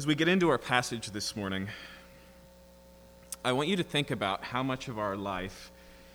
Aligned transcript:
As 0.00 0.06
we 0.06 0.14
get 0.14 0.28
into 0.28 0.48
our 0.48 0.56
passage 0.56 1.10
this 1.10 1.36
morning, 1.36 1.68
I 3.44 3.52
want 3.52 3.68
you 3.68 3.76
to 3.76 3.82
think 3.82 4.10
about 4.10 4.42
how 4.42 4.62
much 4.62 4.88
of 4.88 4.98
our 4.98 5.14
life 5.14 5.70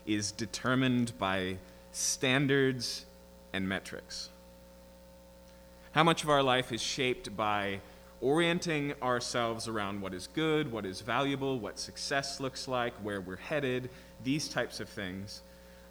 is 0.07 0.31
determined 0.31 1.15
by 1.19 1.57
standards 1.91 3.05
and 3.53 3.69
metrics. 3.69 4.29
How 5.91 6.03
much 6.03 6.23
of 6.23 6.31
our 6.31 6.41
life 6.41 6.71
is 6.71 6.81
shaped 6.81 7.37
by 7.37 7.79
orienting 8.21 8.95
ourselves 9.03 9.67
around 9.67 10.01
what 10.01 10.15
is 10.15 10.29
good, 10.33 10.71
what 10.71 10.83
is 10.83 11.01
valuable, 11.01 11.59
what 11.59 11.77
success 11.77 12.39
looks 12.39 12.67
like, 12.67 12.95
where 13.03 13.21
we're 13.21 13.35
headed, 13.35 13.91
these 14.23 14.49
types 14.49 14.79
of 14.79 14.89
things. 14.89 15.43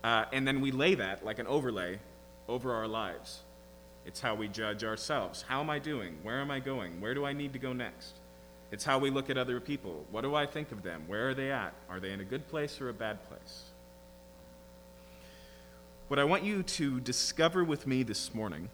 Uh, 0.03 0.25
and 0.33 0.49
then 0.49 0.61
we 0.61 0.73
lay 0.73 0.97
that 0.97 1.25
like 1.25 1.39
an 1.39 1.47
overlay 1.47 2.01
over 2.49 2.75
our 2.75 2.89
lives. 2.89 3.43
It's 4.07 4.21
how 4.21 4.35
we 4.35 4.49
judge 4.49 4.85
ourselves. 4.85 5.43
How 5.43 5.61
am 5.61 5.71
I 5.71 5.79
doing? 5.79 6.19
Where 6.23 6.41
am 6.41 6.51
I 6.51 6.61
going? 6.61 7.01
Where 7.01 7.15
do 7.15 7.25
I 7.25 7.33
need 7.33 7.53
to 7.55 7.59
go 7.59 7.73
next? 7.73 8.13
It's 8.71 8.85
how 8.85 8.99
we 8.99 9.11
look 9.11 9.31
at 9.31 9.39
other 9.39 9.61
people. 9.61 10.05
What 10.11 10.23
do 10.23 10.35
I 10.35 10.47
think 10.47 10.73
of 10.73 10.83
them? 10.83 11.05
Where 11.07 11.31
are 11.31 11.35
they 11.35 11.51
at? 11.51 11.75
Are 11.89 12.01
they 12.01 12.13
in 12.13 12.21
a 12.21 12.25
good 12.25 12.49
place 12.49 12.81
or 12.81 12.89
a 12.89 12.95
bad 12.95 13.27
place? 13.29 13.63
What 16.09 16.19
I 16.19 16.25
want 16.25 16.43
you 16.43 16.63
to 16.63 17.01
discover 17.01 17.65
with 17.65 17.87
me 17.87 18.03
this 18.03 18.35
morning 18.35 18.69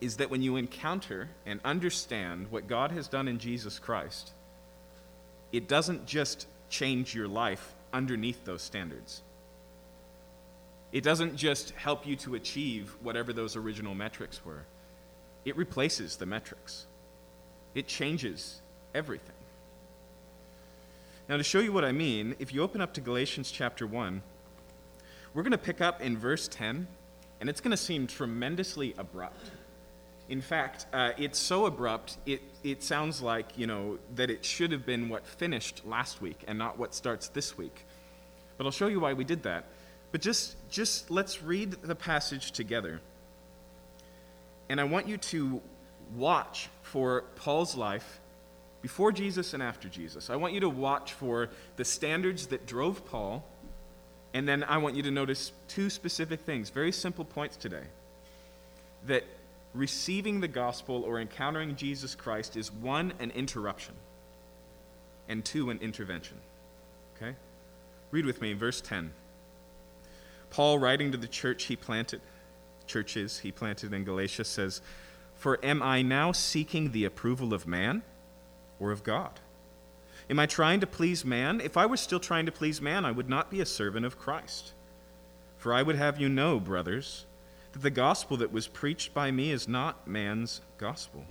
is 0.00 0.16
that 0.16 0.30
when 0.30 0.42
you 0.42 0.56
encounter 0.56 1.30
and 1.46 1.60
understand 1.64 2.50
what 2.50 2.66
God 2.66 2.90
has 2.90 3.06
done 3.08 3.28
in 3.28 3.38
Jesus 3.38 3.78
Christ, 3.78 4.32
it 5.52 5.68
doesn't 5.68 6.06
just 6.06 6.46
change 6.68 7.14
your 7.14 7.28
life 7.28 7.74
underneath 7.92 8.44
those 8.44 8.62
standards. 8.62 9.22
It 10.96 11.04
doesn't 11.04 11.36
just 11.36 11.72
help 11.72 12.06
you 12.06 12.16
to 12.16 12.36
achieve 12.36 12.96
whatever 13.02 13.34
those 13.34 13.54
original 13.54 13.94
metrics 13.94 14.42
were, 14.42 14.64
it 15.44 15.54
replaces 15.54 16.16
the 16.16 16.24
metrics. 16.24 16.86
It 17.74 17.86
changes 17.86 18.62
everything. 18.94 19.34
Now, 21.28 21.36
to 21.36 21.42
show 21.42 21.58
you 21.58 21.70
what 21.70 21.84
I 21.84 21.92
mean, 21.92 22.34
if 22.38 22.54
you 22.54 22.62
open 22.62 22.80
up 22.80 22.94
to 22.94 23.02
Galatians 23.02 23.50
chapter 23.50 23.86
1, 23.86 24.22
we're 25.34 25.42
going 25.42 25.50
to 25.50 25.58
pick 25.58 25.82
up 25.82 26.00
in 26.00 26.16
verse 26.16 26.48
10, 26.48 26.86
and 27.42 27.50
it's 27.50 27.60
going 27.60 27.72
to 27.72 27.76
seem 27.76 28.06
tremendously 28.06 28.94
abrupt. 28.96 29.50
In 30.30 30.40
fact, 30.40 30.86
uh, 30.94 31.10
it's 31.18 31.38
so 31.38 31.66
abrupt, 31.66 32.16
it, 32.24 32.40
it 32.64 32.82
sounds 32.82 33.20
like, 33.20 33.58
you 33.58 33.66
know, 33.66 33.98
that 34.14 34.30
it 34.30 34.46
should 34.46 34.72
have 34.72 34.86
been 34.86 35.10
what 35.10 35.26
finished 35.26 35.82
last 35.84 36.22
week 36.22 36.38
and 36.48 36.58
not 36.58 36.78
what 36.78 36.94
starts 36.94 37.28
this 37.28 37.58
week. 37.58 37.84
But 38.56 38.64
I'll 38.64 38.72
show 38.72 38.86
you 38.86 39.00
why 39.00 39.12
we 39.12 39.24
did 39.24 39.42
that. 39.42 39.66
But 40.12 40.20
just, 40.20 40.56
just 40.70 41.10
let's 41.10 41.42
read 41.42 41.72
the 41.82 41.94
passage 41.94 42.52
together. 42.52 43.00
And 44.68 44.80
I 44.80 44.84
want 44.84 45.08
you 45.08 45.16
to 45.18 45.60
watch 46.14 46.68
for 46.82 47.24
Paul's 47.36 47.76
life 47.76 48.20
before 48.82 49.12
Jesus 49.12 49.54
and 49.54 49.62
after 49.62 49.88
Jesus. 49.88 50.30
I 50.30 50.36
want 50.36 50.54
you 50.54 50.60
to 50.60 50.68
watch 50.68 51.12
for 51.12 51.50
the 51.76 51.84
standards 51.84 52.48
that 52.48 52.66
drove 52.66 53.04
Paul. 53.06 53.44
And 54.32 54.46
then 54.46 54.64
I 54.64 54.78
want 54.78 54.96
you 54.96 55.02
to 55.04 55.10
notice 55.10 55.52
two 55.68 55.90
specific 55.90 56.40
things, 56.40 56.70
very 56.70 56.92
simple 56.92 57.24
points 57.24 57.56
today. 57.56 57.84
That 59.06 59.24
receiving 59.74 60.40
the 60.40 60.48
gospel 60.48 61.02
or 61.04 61.20
encountering 61.20 61.76
Jesus 61.76 62.14
Christ 62.14 62.56
is 62.56 62.70
one, 62.70 63.12
an 63.18 63.30
interruption, 63.30 63.94
and 65.28 65.44
two, 65.44 65.70
an 65.70 65.78
intervention. 65.80 66.36
Okay? 67.16 67.34
Read 68.10 68.26
with 68.26 68.40
me, 68.40 68.52
verse 68.52 68.80
10. 68.80 69.10
Paul, 70.50 70.78
writing 70.78 71.12
to 71.12 71.18
the 71.18 71.26
church 71.26 71.64
he 71.64 71.76
planted, 71.76 72.20
churches 72.86 73.40
he 73.40 73.52
planted 73.52 73.92
in 73.92 74.04
Galatia, 74.04 74.44
says, 74.44 74.80
For 75.34 75.58
am 75.64 75.82
I 75.82 76.02
now 76.02 76.32
seeking 76.32 76.92
the 76.92 77.04
approval 77.04 77.52
of 77.52 77.66
man 77.66 78.02
or 78.78 78.90
of 78.90 79.02
God? 79.02 79.40
Am 80.28 80.38
I 80.38 80.46
trying 80.46 80.80
to 80.80 80.86
please 80.86 81.24
man? 81.24 81.60
If 81.60 81.76
I 81.76 81.86
were 81.86 81.96
still 81.96 82.18
trying 82.18 82.46
to 82.46 82.52
please 82.52 82.80
man, 82.80 83.04
I 83.04 83.12
would 83.12 83.28
not 83.28 83.50
be 83.50 83.60
a 83.60 83.66
servant 83.66 84.04
of 84.04 84.18
Christ. 84.18 84.72
For 85.56 85.72
I 85.72 85.82
would 85.82 85.96
have 85.96 86.20
you 86.20 86.28
know, 86.28 86.58
brothers, 86.58 87.26
that 87.72 87.82
the 87.82 87.90
gospel 87.90 88.36
that 88.38 88.52
was 88.52 88.66
preached 88.66 89.14
by 89.14 89.30
me 89.30 89.50
is 89.50 89.68
not 89.68 90.08
man's 90.08 90.62
gospel. 90.78 91.24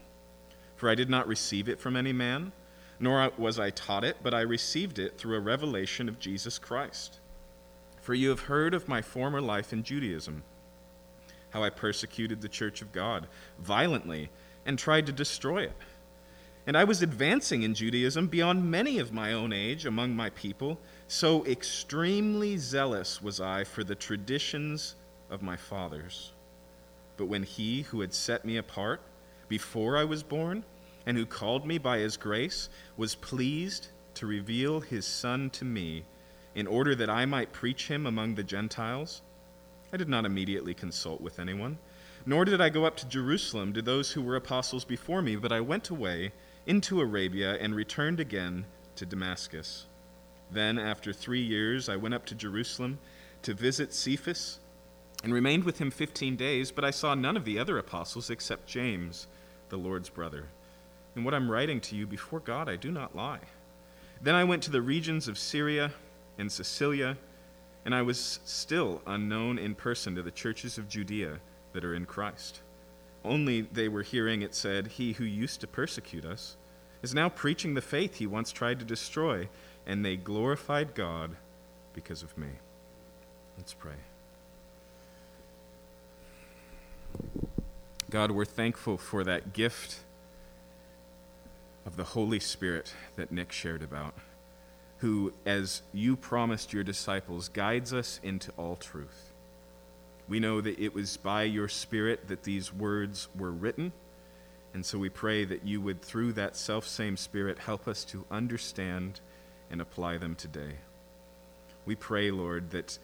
For 0.75 0.89
I 0.89 0.95
did 0.95 1.09
not 1.09 1.27
receive 1.27 1.67
it 1.67 1.79
from 1.79 1.95
any 1.95 2.13
man, 2.13 2.51
nor 2.99 3.31
was 3.37 3.59
I 3.59 3.69
taught 3.69 4.03
it, 4.03 4.17
but 4.23 4.33
I 4.33 4.41
received 4.41 4.99
it 4.99 5.17
through 5.17 5.35
a 5.35 5.41
revelation 5.41 6.07
of 6.07 6.19
Jesus 6.19 6.57
Christ. 6.57 7.19
For 8.05 8.13
you 8.13 8.29
have 8.29 8.41
heard 8.41 8.75
of 8.75 8.87
my 8.87 9.01
former 9.01 9.41
life 9.41 9.73
in 9.73 9.81
Judaism, 9.81 10.43
how 11.49 11.63
I 11.63 11.71
persecuted 11.71 12.39
the 12.39 12.47
church 12.47 12.83
of 12.83 12.91
God 12.91 13.25
violently 13.57 14.29
and 14.63 14.77
tried 14.77 15.07
to 15.07 15.11
destroy 15.11 15.63
it. 15.63 15.75
And 16.67 16.77
I 16.77 16.83
was 16.83 17.01
advancing 17.01 17.63
in 17.63 17.73
Judaism 17.73 18.27
beyond 18.27 18.69
many 18.69 18.99
of 18.99 19.11
my 19.11 19.33
own 19.33 19.51
age 19.51 19.87
among 19.87 20.15
my 20.15 20.29
people, 20.29 20.79
so 21.07 21.43
extremely 21.47 22.57
zealous 22.57 23.23
was 23.23 23.41
I 23.41 23.63
for 23.63 23.83
the 23.83 23.95
traditions 23.95 24.93
of 25.31 25.41
my 25.41 25.55
fathers. 25.55 26.31
But 27.17 27.25
when 27.25 27.41
he 27.41 27.81
who 27.81 28.01
had 28.01 28.13
set 28.13 28.45
me 28.45 28.57
apart 28.57 29.01
before 29.47 29.97
I 29.97 30.03
was 30.03 30.21
born, 30.21 30.63
and 31.07 31.17
who 31.17 31.25
called 31.25 31.65
me 31.65 31.79
by 31.79 31.97
his 31.97 32.17
grace, 32.17 32.69
was 32.97 33.15
pleased 33.15 33.87
to 34.13 34.27
reveal 34.27 34.79
his 34.79 35.07
Son 35.07 35.49
to 35.49 35.65
me, 35.65 36.05
in 36.55 36.65
order 36.65 36.95
that 36.95 37.09
I 37.09 37.25
might 37.25 37.53
preach 37.53 37.87
him 37.87 38.05
among 38.07 38.35
the 38.35 38.43
Gentiles, 38.43 39.21
I 39.93 39.97
did 39.97 40.09
not 40.09 40.25
immediately 40.25 40.73
consult 40.73 41.21
with 41.21 41.37
anyone, 41.37 41.77
nor 42.25 42.45
did 42.45 42.59
I 42.59 42.69
go 42.69 42.85
up 42.85 42.97
to 42.97 43.07
Jerusalem 43.07 43.73
to 43.73 43.81
those 43.81 44.11
who 44.11 44.21
were 44.21 44.35
apostles 44.35 44.85
before 44.85 45.21
me, 45.21 45.35
but 45.35 45.51
I 45.51 45.59
went 45.59 45.89
away 45.89 46.31
into 46.65 47.01
Arabia 47.01 47.53
and 47.55 47.75
returned 47.75 48.19
again 48.19 48.65
to 48.95 49.05
Damascus. 49.05 49.85
Then, 50.49 50.79
after 50.79 51.13
three 51.13 51.43
years, 51.43 51.89
I 51.89 51.97
went 51.97 52.15
up 52.15 52.25
to 52.27 52.35
Jerusalem 52.35 52.97
to 53.43 53.53
visit 53.53 53.93
Cephas 53.93 54.59
and 55.23 55.33
remained 55.33 55.65
with 55.65 55.79
him 55.79 55.91
fifteen 55.91 56.35
days, 56.35 56.71
but 56.71 56.85
I 56.85 56.91
saw 56.91 57.13
none 57.13 57.37
of 57.37 57.45
the 57.45 57.59
other 57.59 57.77
apostles 57.77 58.29
except 58.29 58.67
James, 58.67 59.27
the 59.69 59.77
Lord's 59.77 60.09
brother. 60.09 60.45
In 61.15 61.23
what 61.23 61.33
I'm 61.33 61.51
writing 61.51 61.79
to 61.81 61.95
you 61.95 62.07
before 62.07 62.39
God, 62.39 62.69
I 62.69 62.75
do 62.75 62.91
not 62.91 63.15
lie. 63.15 63.39
Then 64.21 64.35
I 64.35 64.43
went 64.43 64.63
to 64.63 64.71
the 64.71 64.81
regions 64.81 65.27
of 65.27 65.37
Syria 65.37 65.91
and 66.37 66.51
Cilicia, 66.51 67.17
and 67.85 67.93
I 67.93 68.01
was 68.01 68.39
still 68.45 69.01
unknown 69.05 69.57
in 69.57 69.75
person 69.75 70.15
to 70.15 70.21
the 70.21 70.31
churches 70.31 70.77
of 70.77 70.89
Judea 70.89 71.39
that 71.73 71.85
are 71.85 71.93
in 71.93 72.05
Christ. 72.05 72.61
Only 73.23 73.61
they 73.61 73.87
were 73.87 74.03
hearing 74.03 74.41
it 74.41 74.53
said, 74.53 74.87
He 74.87 75.13
who 75.13 75.23
used 75.23 75.61
to 75.61 75.67
persecute 75.67 76.25
us 76.25 76.57
is 77.01 77.13
now 77.13 77.29
preaching 77.29 77.73
the 77.73 77.81
faith 77.81 78.15
he 78.15 78.27
once 78.27 78.51
tried 78.51 78.79
to 78.79 78.85
destroy, 78.85 79.49
and 79.85 80.03
they 80.03 80.15
glorified 80.15 80.95
God 80.95 81.31
because 81.93 82.23
of 82.23 82.37
me. 82.37 82.49
Let's 83.57 83.73
pray. 83.73 83.93
God, 88.09 88.31
we're 88.31 88.45
thankful 88.45 88.97
for 88.97 89.23
that 89.23 89.53
gift 89.53 89.99
of 91.85 91.97
the 91.97 92.03
Holy 92.03 92.39
Spirit 92.39 92.93
that 93.15 93.31
Nick 93.31 93.51
shared 93.51 93.83
about, 93.83 94.13
who, 94.99 95.33
as 95.45 95.81
you 95.93 96.15
promised 96.15 96.73
your 96.73 96.83
disciples, 96.83 97.49
guides 97.49 97.93
us 97.93 98.19
into 98.23 98.51
all 98.57 98.75
truth. 98.75 99.31
We 100.27 100.39
know 100.39 100.61
that 100.61 100.79
it 100.79 100.93
was 100.93 101.17
by 101.17 101.43
your 101.43 101.67
Spirit 101.67 102.27
that 102.29 102.43
these 102.43 102.73
words 102.73 103.27
were 103.37 103.51
written, 103.51 103.91
and 104.73 104.85
so 104.85 104.97
we 104.97 105.09
pray 105.09 105.45
that 105.45 105.65
you 105.65 105.81
would, 105.81 106.01
through 106.01 106.33
that 106.33 106.55
self 106.55 106.87
same 106.87 107.17
Spirit, 107.17 107.59
help 107.59 107.87
us 107.87 108.03
to 108.05 108.25
understand 108.31 109.19
and 109.69 109.81
apply 109.81 110.17
them 110.17 110.35
today. 110.35 110.75
We 111.85 111.95
pray, 111.95 112.31
Lord, 112.31 112.71
that, 112.71 112.97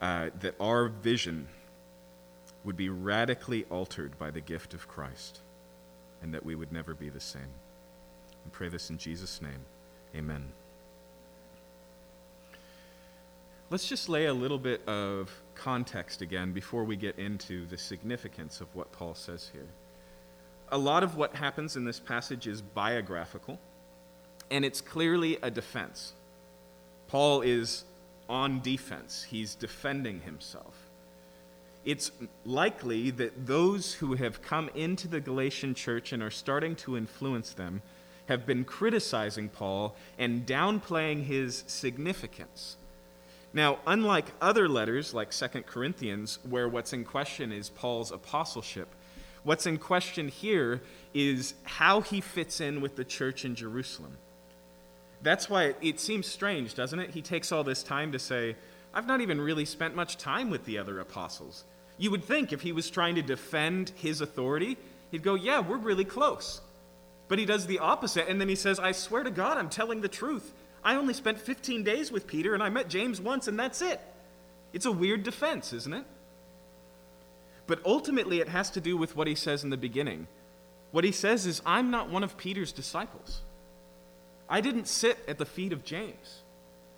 uh, 0.00 0.30
that 0.40 0.54
our 0.60 0.88
vision 0.88 1.48
would 2.64 2.76
be 2.76 2.88
radically 2.88 3.64
altered 3.70 4.18
by 4.18 4.30
the 4.30 4.40
gift 4.40 4.74
of 4.74 4.88
Christ, 4.88 5.40
and 6.22 6.34
that 6.34 6.44
we 6.44 6.54
would 6.54 6.72
never 6.72 6.94
be 6.94 7.10
the 7.10 7.20
same. 7.20 7.42
We 8.44 8.50
pray 8.50 8.68
this 8.68 8.90
in 8.90 8.98
Jesus' 8.98 9.40
name. 9.40 9.64
Amen. 10.16 10.44
Let's 13.70 13.88
just 13.88 14.10
lay 14.10 14.26
a 14.26 14.34
little 14.34 14.58
bit 14.58 14.86
of 14.86 15.30
context 15.54 16.20
again 16.20 16.52
before 16.52 16.84
we 16.84 16.96
get 16.96 17.18
into 17.18 17.64
the 17.66 17.78
significance 17.78 18.60
of 18.60 18.68
what 18.74 18.92
Paul 18.92 19.14
says 19.14 19.50
here. 19.52 19.68
A 20.68 20.76
lot 20.76 21.02
of 21.02 21.16
what 21.16 21.34
happens 21.34 21.74
in 21.74 21.84
this 21.84 21.98
passage 21.98 22.46
is 22.46 22.60
biographical, 22.60 23.58
and 24.50 24.66
it's 24.66 24.82
clearly 24.82 25.38
a 25.42 25.50
defense. 25.50 26.12
Paul 27.08 27.40
is 27.40 27.84
on 28.28 28.60
defense, 28.60 29.26
he's 29.30 29.54
defending 29.54 30.20
himself. 30.20 30.90
It's 31.86 32.12
likely 32.44 33.10
that 33.12 33.46
those 33.46 33.94
who 33.94 34.14
have 34.14 34.42
come 34.42 34.68
into 34.74 35.08
the 35.08 35.20
Galatian 35.20 35.74
church 35.74 36.12
and 36.12 36.22
are 36.22 36.30
starting 36.30 36.76
to 36.76 36.98
influence 36.98 37.54
them 37.54 37.80
have 38.26 38.44
been 38.44 38.64
criticizing 38.64 39.48
Paul 39.48 39.96
and 40.18 40.46
downplaying 40.46 41.24
his 41.24 41.64
significance. 41.66 42.76
Now, 43.54 43.78
unlike 43.86 44.26
other 44.42 44.68
letters 44.68 45.14
like 45.14 45.30
2 45.30 45.62
Corinthians, 45.62 46.38
where 46.48 46.68
what's 46.68 46.92
in 46.92 47.04
question 47.04 47.52
is 47.52 47.70
Paul's 47.70 48.12
apostleship, 48.12 48.88
What's 49.44 49.66
in 49.66 49.76
question 49.76 50.28
here 50.28 50.80
is 51.12 51.54
how 51.64 52.00
he 52.00 52.22
fits 52.22 52.62
in 52.62 52.80
with 52.80 52.96
the 52.96 53.04
church 53.04 53.44
in 53.44 53.54
Jerusalem. 53.54 54.16
That's 55.22 55.50
why 55.50 55.74
it, 55.82 56.00
seems 56.00 56.26
strange, 56.26 56.74
doesn't 56.74 56.98
it? 56.98 57.10
He 57.10 57.20
takes 57.20 57.52
all 57.52 57.62
this 57.62 57.82
time 57.82 58.12
to 58.12 58.18
say, 58.18 58.56
I've 58.94 59.06
not 59.06 59.20
even 59.20 59.40
really 59.40 59.66
spent 59.66 59.94
much 59.94 60.16
time 60.16 60.48
with 60.48 60.64
the 60.64 60.78
other 60.78 60.98
apostles. 60.98 61.64
You 61.98 62.10
would 62.10 62.24
think 62.24 62.52
if 62.52 62.62
he 62.62 62.72
was 62.72 62.90
trying 62.90 63.14
to 63.16 63.22
defend 63.22 63.92
his 63.96 64.22
authority, 64.22 64.78
he'd 65.10 65.22
go, 65.22 65.34
Yeah, 65.34 65.60
we're 65.60 65.76
really 65.76 66.04
close. 66.04 66.60
But 67.28 67.38
he 67.38 67.44
does 67.44 67.66
the 67.66 67.78
opposite, 67.78 68.28
and 68.28 68.40
then 68.40 68.48
he 68.48 68.56
says, 68.56 68.78
I 68.78 68.92
swear 68.92 69.24
to 69.24 69.30
God, 69.30 69.58
I'm 69.58 69.70
telling 69.70 70.00
the 70.00 70.08
truth. 70.08 70.52
I 70.84 70.96
only 70.96 71.14
spent 71.14 71.40
15 71.40 71.82
days 71.82 72.12
with 72.12 72.26
Peter, 72.26 72.52
and 72.52 72.62
I 72.62 72.68
met 72.68 72.88
James 72.88 73.20
once, 73.20 73.48
and 73.48 73.58
that's 73.58 73.80
it. 73.80 74.00
It's 74.72 74.86
a 74.86 74.92
weird 74.92 75.22
defense, 75.22 75.72
isn't 75.72 75.94
it? 75.94 76.04
But 77.66 77.80
ultimately, 77.86 78.40
it 78.40 78.48
has 78.48 78.70
to 78.72 78.80
do 78.80 78.96
with 78.96 79.16
what 79.16 79.26
he 79.26 79.34
says 79.34 79.64
in 79.64 79.70
the 79.70 79.76
beginning. 79.76 80.26
What 80.90 81.04
he 81.04 81.12
says 81.12 81.46
is, 81.46 81.62
I'm 81.64 81.90
not 81.90 82.10
one 82.10 82.22
of 82.22 82.36
Peter's 82.36 82.72
disciples. 82.72 83.40
I 84.48 84.60
didn't 84.60 84.86
sit 84.86 85.18
at 85.26 85.38
the 85.38 85.46
feet 85.46 85.72
of 85.72 85.84
James. 85.84 86.42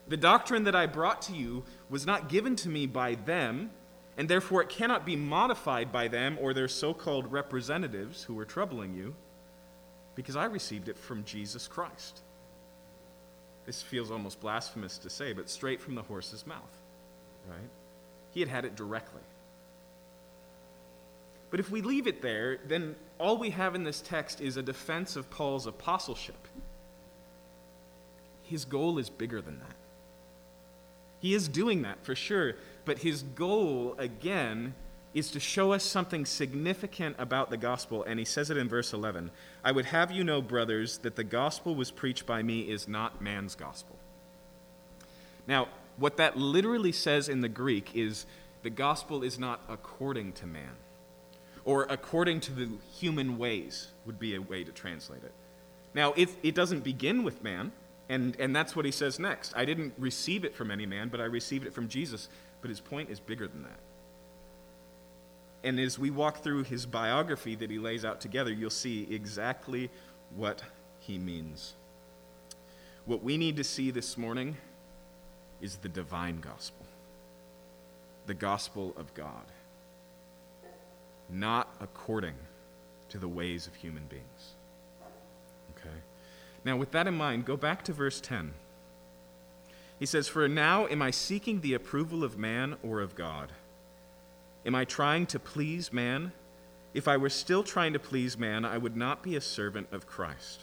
The 0.08 0.16
doctrine 0.16 0.64
that 0.64 0.74
I 0.74 0.86
brought 0.86 1.22
to 1.22 1.32
you 1.32 1.64
was 1.88 2.06
not 2.06 2.28
given 2.28 2.56
to 2.56 2.68
me 2.68 2.86
by 2.86 3.14
them, 3.14 3.70
and 4.16 4.28
therefore 4.28 4.62
it 4.62 4.68
cannot 4.68 5.06
be 5.06 5.14
modified 5.14 5.92
by 5.92 6.08
them 6.08 6.38
or 6.40 6.52
their 6.54 6.68
so 6.68 6.92
called 6.92 7.30
representatives 7.30 8.24
who 8.24 8.38
are 8.38 8.44
troubling 8.44 8.94
you, 8.94 9.14
because 10.14 10.34
I 10.36 10.46
received 10.46 10.88
it 10.88 10.98
from 10.98 11.24
Jesus 11.24 11.68
Christ. 11.68 12.22
This 13.66 13.82
feels 13.82 14.10
almost 14.10 14.40
blasphemous 14.40 14.96
to 14.98 15.10
say, 15.10 15.32
but 15.32 15.50
straight 15.50 15.80
from 15.80 15.96
the 15.96 16.02
horse's 16.02 16.46
mouth, 16.46 16.78
right? 17.48 17.68
He 18.30 18.40
had 18.40 18.48
had 18.48 18.64
it 18.64 18.76
directly. 18.76 19.22
But 21.50 21.60
if 21.60 21.70
we 21.70 21.82
leave 21.82 22.06
it 22.06 22.22
there, 22.22 22.58
then 22.66 22.96
all 23.18 23.38
we 23.38 23.50
have 23.50 23.74
in 23.74 23.84
this 23.84 24.00
text 24.00 24.40
is 24.40 24.56
a 24.56 24.62
defense 24.62 25.16
of 25.16 25.30
Paul's 25.30 25.66
apostleship. 25.66 26.48
His 28.44 28.64
goal 28.64 28.98
is 28.98 29.10
bigger 29.10 29.40
than 29.40 29.58
that. 29.58 29.76
He 31.20 31.34
is 31.34 31.48
doing 31.48 31.82
that 31.82 32.04
for 32.04 32.14
sure, 32.14 32.54
but 32.84 32.98
his 32.98 33.22
goal, 33.22 33.96
again, 33.98 34.74
is 35.16 35.30
to 35.30 35.40
show 35.40 35.72
us 35.72 35.82
something 35.82 36.26
significant 36.26 37.16
about 37.18 37.48
the 37.48 37.56
gospel, 37.56 38.04
and 38.04 38.18
he 38.18 38.24
says 38.24 38.50
it 38.50 38.58
in 38.58 38.68
verse 38.68 38.92
11 38.92 39.30
I 39.64 39.72
would 39.72 39.86
have 39.86 40.10
you 40.10 40.22
know, 40.22 40.42
brothers, 40.42 40.98
that 40.98 41.16
the 41.16 41.24
gospel 41.24 41.74
was 41.74 41.90
preached 41.90 42.26
by 42.26 42.42
me 42.42 42.60
is 42.60 42.86
not 42.86 43.22
man's 43.22 43.54
gospel. 43.54 43.96
Now, 45.46 45.68
what 45.96 46.18
that 46.18 46.36
literally 46.36 46.92
says 46.92 47.30
in 47.30 47.40
the 47.40 47.48
Greek 47.48 47.92
is 47.94 48.26
the 48.62 48.68
gospel 48.68 49.22
is 49.22 49.38
not 49.38 49.62
according 49.70 50.32
to 50.34 50.46
man, 50.46 50.76
or 51.64 51.84
according 51.84 52.40
to 52.40 52.52
the 52.52 52.68
human 52.98 53.38
ways, 53.38 53.88
would 54.04 54.18
be 54.18 54.34
a 54.34 54.42
way 54.42 54.64
to 54.64 54.70
translate 54.70 55.24
it. 55.24 55.32
Now, 55.94 56.12
it, 56.12 56.28
it 56.42 56.54
doesn't 56.54 56.84
begin 56.84 57.22
with 57.24 57.42
man. 57.42 57.72
And, 58.08 58.38
and 58.38 58.54
that's 58.54 58.76
what 58.76 58.84
he 58.84 58.92
says 58.92 59.18
next. 59.18 59.52
I 59.56 59.64
didn't 59.64 59.94
receive 59.98 60.44
it 60.44 60.54
from 60.54 60.70
any 60.70 60.86
man, 60.86 61.08
but 61.08 61.20
I 61.20 61.24
received 61.24 61.66
it 61.66 61.74
from 61.74 61.88
Jesus. 61.88 62.28
But 62.60 62.68
his 62.68 62.78
point 62.78 63.10
is 63.10 63.18
bigger 63.18 63.48
than 63.48 63.62
that. 63.64 63.80
And 65.66 65.80
as 65.80 65.98
we 65.98 66.10
walk 66.10 66.44
through 66.44 66.62
his 66.62 66.86
biography 66.86 67.56
that 67.56 67.72
he 67.72 67.80
lays 67.80 68.04
out 68.04 68.20
together, 68.20 68.52
you'll 68.52 68.70
see 68.70 69.08
exactly 69.10 69.90
what 70.36 70.62
he 71.00 71.18
means. 71.18 71.74
What 73.04 73.24
we 73.24 73.36
need 73.36 73.56
to 73.56 73.64
see 73.64 73.90
this 73.90 74.16
morning 74.16 74.58
is 75.60 75.78
the 75.78 75.88
divine 75.88 76.38
gospel, 76.38 76.86
the 78.26 78.34
gospel 78.34 78.94
of 78.96 79.12
God, 79.14 79.42
not 81.28 81.74
according 81.80 82.36
to 83.08 83.18
the 83.18 83.26
ways 83.26 83.66
of 83.66 83.74
human 83.74 84.04
beings. 84.04 84.54
Okay? 85.76 85.96
Now, 86.64 86.76
with 86.76 86.92
that 86.92 87.08
in 87.08 87.14
mind, 87.14 87.44
go 87.44 87.56
back 87.56 87.82
to 87.86 87.92
verse 87.92 88.20
10. 88.20 88.54
He 89.98 90.06
says, 90.06 90.28
For 90.28 90.46
now 90.46 90.86
am 90.86 91.02
I 91.02 91.10
seeking 91.10 91.60
the 91.60 91.74
approval 91.74 92.22
of 92.22 92.38
man 92.38 92.76
or 92.84 93.00
of 93.00 93.16
God? 93.16 93.50
Am 94.66 94.74
I 94.74 94.84
trying 94.84 95.26
to 95.26 95.38
please 95.38 95.92
man? 95.92 96.32
If 96.92 97.06
I 97.06 97.16
were 97.16 97.30
still 97.30 97.62
trying 97.62 97.92
to 97.92 98.00
please 98.00 98.36
man, 98.36 98.64
I 98.64 98.76
would 98.76 98.96
not 98.96 99.22
be 99.22 99.36
a 99.36 99.40
servant 99.40 99.86
of 99.92 100.08
Christ. 100.08 100.62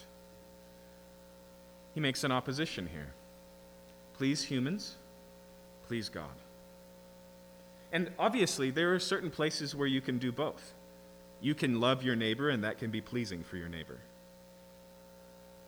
He 1.94 2.00
makes 2.00 2.22
an 2.22 2.30
opposition 2.30 2.88
here. 2.92 3.14
Please 4.12 4.44
humans, 4.44 4.96
please 5.88 6.10
God. 6.10 6.36
And 7.92 8.10
obviously, 8.18 8.70
there 8.70 8.92
are 8.94 8.98
certain 8.98 9.30
places 9.30 9.74
where 9.74 9.86
you 9.86 10.00
can 10.00 10.18
do 10.18 10.32
both. 10.32 10.74
You 11.40 11.54
can 11.54 11.80
love 11.80 12.02
your 12.02 12.16
neighbor, 12.16 12.50
and 12.50 12.62
that 12.64 12.78
can 12.78 12.90
be 12.90 13.00
pleasing 13.00 13.42
for 13.42 13.56
your 13.56 13.68
neighbor. 13.68 14.00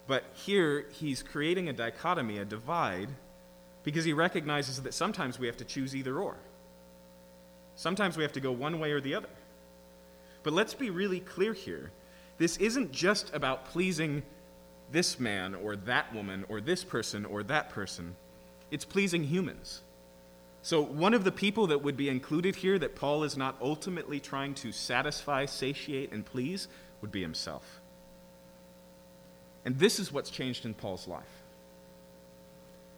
But 0.06 0.24
here, 0.34 0.86
he's 0.92 1.22
creating 1.22 1.68
a 1.68 1.72
dichotomy, 1.72 2.38
a 2.38 2.44
divide, 2.44 3.08
because 3.82 4.04
he 4.04 4.12
recognizes 4.12 4.82
that 4.82 4.94
sometimes 4.94 5.38
we 5.38 5.46
have 5.46 5.56
to 5.58 5.64
choose 5.64 5.94
either 5.94 6.18
or. 6.18 6.36
Sometimes 7.76 8.16
we 8.16 8.22
have 8.22 8.32
to 8.32 8.40
go 8.40 8.52
one 8.52 8.80
way 8.80 8.92
or 8.92 9.00
the 9.00 9.14
other. 9.14 9.28
But 10.42 10.52
let's 10.52 10.74
be 10.74 10.90
really 10.90 11.20
clear 11.20 11.52
here. 11.52 11.90
This 12.38 12.56
isn't 12.56 12.92
just 12.92 13.32
about 13.34 13.66
pleasing 13.66 14.22
this 14.92 15.18
man 15.18 15.54
or 15.54 15.76
that 15.76 16.14
woman 16.14 16.44
or 16.48 16.60
this 16.60 16.84
person 16.84 17.24
or 17.24 17.42
that 17.44 17.70
person, 17.70 18.16
it's 18.70 18.84
pleasing 18.84 19.24
humans. 19.24 19.82
So, 20.62 20.82
one 20.82 21.14
of 21.14 21.24
the 21.24 21.32
people 21.32 21.68
that 21.68 21.82
would 21.82 21.96
be 21.96 22.08
included 22.08 22.56
here 22.56 22.78
that 22.78 22.96
Paul 22.96 23.22
is 23.22 23.36
not 23.36 23.56
ultimately 23.60 24.18
trying 24.18 24.54
to 24.54 24.72
satisfy, 24.72 25.46
satiate, 25.46 26.12
and 26.12 26.24
please 26.24 26.66
would 27.00 27.12
be 27.12 27.22
himself. 27.22 27.80
And 29.64 29.78
this 29.78 30.00
is 30.00 30.12
what's 30.12 30.30
changed 30.30 30.64
in 30.64 30.74
Paul's 30.74 31.06
life. 31.06 31.22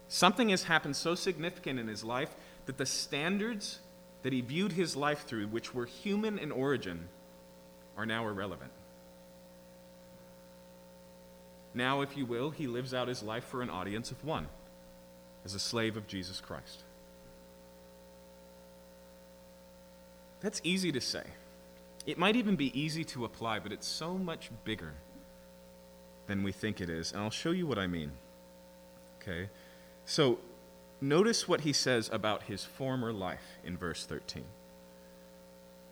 Something 0.09 0.49
has 0.49 0.65
happened 0.65 0.97
so 0.97 1.15
significant 1.15 1.79
in 1.79 1.89
his 1.89 2.03
life 2.03 2.35
that 2.65 2.79
the 2.79 2.87
standards 2.87 3.81
that 4.23 4.32
he 4.32 4.41
viewed 4.41 4.73
his 4.73 4.97
life 4.97 5.25
through, 5.26 5.47
which 5.47 5.75
were 5.75 5.87
human 5.87 6.38
in 6.38 6.50
origin, 6.50 7.09
are 7.97 8.06
now 8.06 8.26
irrelevant. 8.26 8.70
Now, 11.75 12.00
if 12.00 12.17
you 12.17 12.26
will, 12.26 12.50
he 12.50 12.67
lives 12.67 12.93
out 12.93 13.09
his 13.09 13.23
life 13.23 13.44
for 13.44 13.62
an 13.62 13.70
audience 13.70 14.11
of 14.11 14.25
one, 14.25 14.49
as 15.44 15.55
a 15.55 15.59
slave 15.59 15.97
of 15.97 16.06
Jesus 16.06 16.41
Christ. 16.41 16.82
That's 20.41 20.61
easy 20.64 20.93
to 20.93 21.00
say. 21.00 21.25
It 22.06 22.19
might 22.19 22.37
even 22.37 22.56
be 22.56 22.79
easy 22.79 23.05
to 23.05 23.25
apply, 23.25 23.59
but 23.59 23.73
it's 23.73 23.87
so 23.87 24.17
much 24.17 24.50
bigger 24.64 24.94
than 26.26 26.43
we 26.43 26.53
think 26.53 26.81
it 26.81 26.88
is. 26.88 27.12
And 27.12 27.21
I'll 27.21 27.31
show 27.31 27.50
you 27.50 27.67
what 27.67 27.79
I 27.79 27.87
mean. 27.87 28.12
Okay? 29.21 29.49
So, 30.07 30.38
notice 31.00 31.49
what 31.49 31.62
he 31.62 31.73
says 31.73 32.09
about 32.12 32.45
his 32.45 32.64
former 32.64 33.12
life 33.12 33.59
in 33.64 33.76
verse 33.76 34.05
13. 34.05 34.45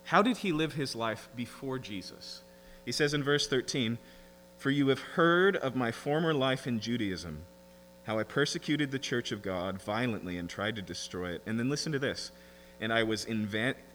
How 0.04 0.22
did 0.22 0.38
he 0.38 0.52
live 0.52 0.74
his 0.74 0.94
life 0.94 1.28
before 1.34 1.78
Jesus? 1.78 2.42
He 2.84 2.92
says 2.92 3.14
in 3.14 3.22
verse 3.22 3.48
13, 3.48 3.98
For 4.56 4.70
you 4.70 4.88
have 4.88 5.00
heard 5.00 5.56
of 5.56 5.74
my 5.74 5.90
former 5.90 6.32
life 6.32 6.66
in 6.66 6.80
Judaism, 6.80 7.42
how 8.04 8.18
I 8.18 8.22
persecuted 8.22 8.90
the 8.90 8.98
church 8.98 9.32
of 9.32 9.42
God 9.42 9.82
violently 9.82 10.38
and 10.38 10.48
tried 10.48 10.76
to 10.76 10.82
destroy 10.82 11.30
it. 11.30 11.42
And 11.46 11.58
then 11.58 11.68
listen 11.68 11.92
to 11.92 11.98
this. 11.98 12.30
And 12.80 12.92
I 12.92 13.02
was 13.02 13.26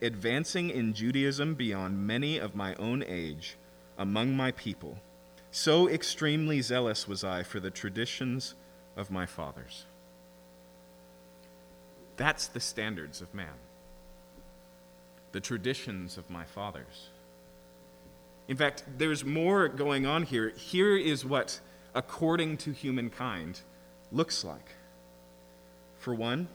advancing 0.02 0.70
in 0.70 0.94
Judaism 0.94 1.54
beyond 1.54 2.06
many 2.06 2.38
of 2.38 2.56
my 2.56 2.76
own 2.76 3.04
age 3.08 3.56
among 3.98 4.36
my 4.36 4.52
people 4.52 4.98
so 5.52 5.90
extremely 5.90 6.62
zealous 6.62 7.10
was 7.10 7.26
I 7.26 7.44
for 7.44 7.60
the 7.60 7.70
traditions 7.70 8.56
of 8.96 9.12
my 9.12 9.26
fathers. 9.26 9.86
That's 12.18 12.48
the 12.48 12.60
standards 12.60 13.22
of 13.22 13.34
man, 13.34 13.54
the 15.32 15.40
traditions 15.40 16.18
of 16.18 16.30
my 16.30 16.46
fathers. 16.46 17.10
In 18.48 18.58
fact, 18.58 18.84
there's 18.98 19.24
more 19.24 19.68
going 19.68 20.06
on 20.06 20.24
here. 20.24 20.50
Here 20.50 20.96
is 20.98 21.24
what, 21.24 21.60
according 21.96 22.58
to 22.58 22.72
humankind, 22.72 23.62
looks 24.12 24.44
like. 24.44 24.76
For 25.98 26.14
one, 26.14 26.48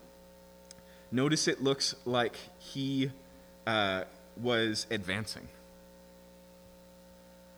notice 1.11 1.49
it 1.49 1.63
looks 1.63 1.95
like 2.05 2.37
he 2.59 3.11
uh, 3.67 4.05
was 4.41 4.87
advancing, 4.91 5.49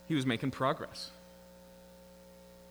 he 0.07 0.15
was 0.15 0.25
making 0.25 0.51
progress 0.51 1.11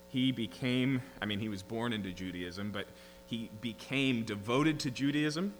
he 0.09 0.31
became, 0.31 1.01
I 1.21 1.25
mean, 1.25 1.39
he 1.39 1.49
was 1.49 1.61
born 1.61 1.93
into 1.93 2.11
Judaism, 2.11 2.71
but 2.71 2.87
he 3.29 3.51
became 3.61 4.23
devoted 4.23 4.79
to 4.79 4.91
Judaism. 4.91 5.53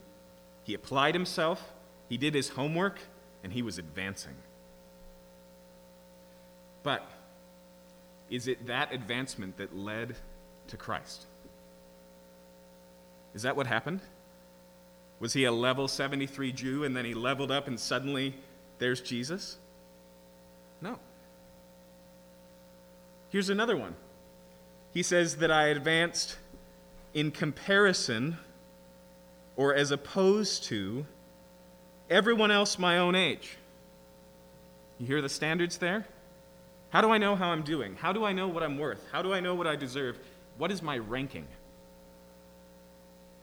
He 0.63 0.73
applied 0.73 1.13
himself, 1.13 1.71
he 2.07 2.17
did 2.17 2.33
his 2.33 2.49
homework, 2.49 2.99
and 3.43 3.53
he 3.53 3.61
was 3.61 3.77
advancing. 3.77 4.35
But 6.81 7.07
is 8.31 8.47
it 8.47 8.65
that 8.65 8.91
advancement 8.91 9.57
that 9.57 9.77
led 9.77 10.15
to 10.67 10.77
Christ? 10.77 11.27
Is 13.35 13.43
that 13.43 13.55
what 13.55 13.67
happened? 13.67 14.01
Was 15.19 15.33
he 15.33 15.43
a 15.43 15.51
level 15.51 15.87
73 15.87 16.51
Jew 16.51 16.83
and 16.83 16.97
then 16.97 17.05
he 17.05 17.13
leveled 17.13 17.51
up 17.51 17.67
and 17.67 17.79
suddenly 17.79 18.33
there's 18.79 19.01
Jesus? 19.01 19.57
No. 20.81 20.97
Here's 23.29 23.49
another 23.49 23.77
one. 23.77 23.95
He 24.91 25.03
says 25.03 25.35
that 25.37 25.51
I 25.51 25.67
advanced 25.67 26.37
in 27.13 27.31
comparison 27.31 28.37
or 29.55 29.73
as 29.73 29.91
opposed 29.91 30.63
to 30.65 31.05
everyone 32.09 32.51
else 32.51 32.79
my 32.79 32.97
own 32.97 33.15
age. 33.15 33.57
You 34.99 35.07
hear 35.07 35.21
the 35.21 35.29
standards 35.29 35.77
there? 35.77 36.05
How 36.89 37.01
do 37.01 37.11
I 37.11 37.17
know 37.17 37.35
how 37.35 37.49
I'm 37.49 37.61
doing? 37.61 37.95
How 37.95 38.11
do 38.11 38.25
I 38.25 38.33
know 38.33 38.47
what 38.47 38.63
I'm 38.63 38.77
worth? 38.77 39.05
How 39.11 39.21
do 39.21 39.33
I 39.33 39.39
know 39.39 39.55
what 39.55 39.67
I 39.67 39.75
deserve? 39.75 40.17
What 40.57 40.71
is 40.71 40.81
my 40.81 40.97
ranking? 40.97 41.47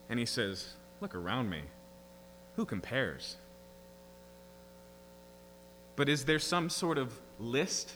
And 0.09 0.19
he 0.19 0.27
says, 0.27 0.75
Look 1.01 1.15
around 1.15 1.51
me. 1.51 1.61
Who 2.57 2.65
compares? 2.65 3.37
But 5.95 6.09
is 6.09 6.25
there 6.25 6.39
some 6.39 6.71
sort 6.71 6.99
of 6.99 7.19
list 7.39 7.93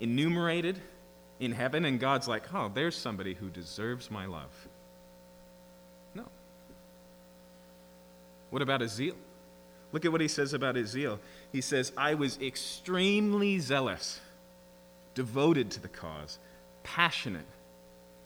enumerated 0.00 0.80
in 1.40 1.52
heaven, 1.52 1.84
and 1.84 1.98
God's 1.98 2.28
like, 2.28 2.52
oh, 2.54 2.70
there's 2.72 2.96
somebody 2.96 3.34
who 3.34 3.48
deserves 3.48 4.10
my 4.10 4.26
love? 4.26 4.52
No. 6.14 6.24
What 8.50 8.62
about 8.62 8.80
his 8.80 8.92
zeal? 8.92 9.14
Look 9.92 10.04
at 10.04 10.12
what 10.12 10.20
he 10.20 10.28
says 10.28 10.52
about 10.54 10.76
his 10.76 10.90
zeal. 10.90 11.20
He 11.52 11.60
says, 11.60 11.92
I 11.96 12.14
was 12.14 12.38
extremely 12.40 13.58
zealous, 13.60 14.20
devoted 15.14 15.70
to 15.72 15.80
the 15.80 15.88
cause, 15.88 16.38
passionate, 16.82 17.46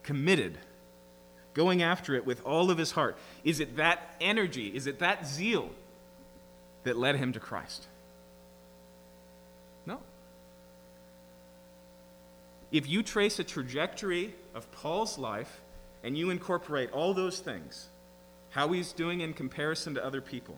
committed, 0.03 0.57
going 1.53 1.83
after 1.83 2.15
it 2.15 2.25
with 2.25 2.43
all 2.45 2.71
of 2.71 2.77
his 2.77 2.91
heart. 2.91 3.17
Is 3.43 3.59
it 3.59 3.77
that 3.77 4.15
energy, 4.21 4.67
is 4.67 4.87
it 4.87 4.99
that 4.99 5.27
zeal 5.27 5.69
that 6.83 6.97
led 6.97 7.15
him 7.15 7.33
to 7.33 7.39
Christ? 7.39 7.85
No. 9.85 9.99
If 12.71 12.87
you 12.87 13.01
trace 13.01 13.39
a 13.39 13.43
trajectory 13.43 14.35
of 14.53 14.71
Paul's 14.71 15.17
life 15.17 15.61
and 16.03 16.17
you 16.17 16.29
incorporate 16.29 16.91
all 16.91 17.13
those 17.13 17.39
things, 17.39 17.89
how 18.51 18.71
he's 18.71 18.93
doing 18.93 19.21
in 19.21 19.33
comparison 19.33 19.95
to 19.95 20.05
other 20.05 20.21
people, 20.21 20.55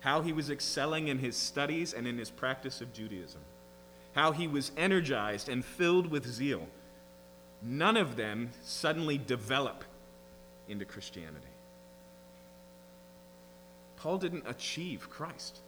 how 0.00 0.22
he 0.22 0.32
was 0.32 0.50
excelling 0.50 1.08
in 1.08 1.18
his 1.18 1.36
studies 1.36 1.92
and 1.92 2.06
in 2.06 2.18
his 2.18 2.30
practice 2.30 2.80
of 2.80 2.92
Judaism, 2.92 3.40
how 4.14 4.32
he 4.32 4.48
was 4.48 4.72
energized 4.76 5.48
and 5.48 5.64
filled 5.64 6.10
with 6.10 6.26
zeal, 6.26 6.66
none 7.62 7.96
of 7.96 8.16
them 8.16 8.50
suddenly 8.62 9.18
develop 9.18 9.84
into 10.68 10.84
Christianity. 10.84 11.46
Paul 13.96 14.18
didn't 14.18 14.44
achieve 14.48 15.08
Christ. 15.08 15.58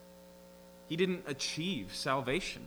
He 0.88 0.96
didn't 0.96 1.24
achieve 1.26 1.94
salvation. 1.94 2.66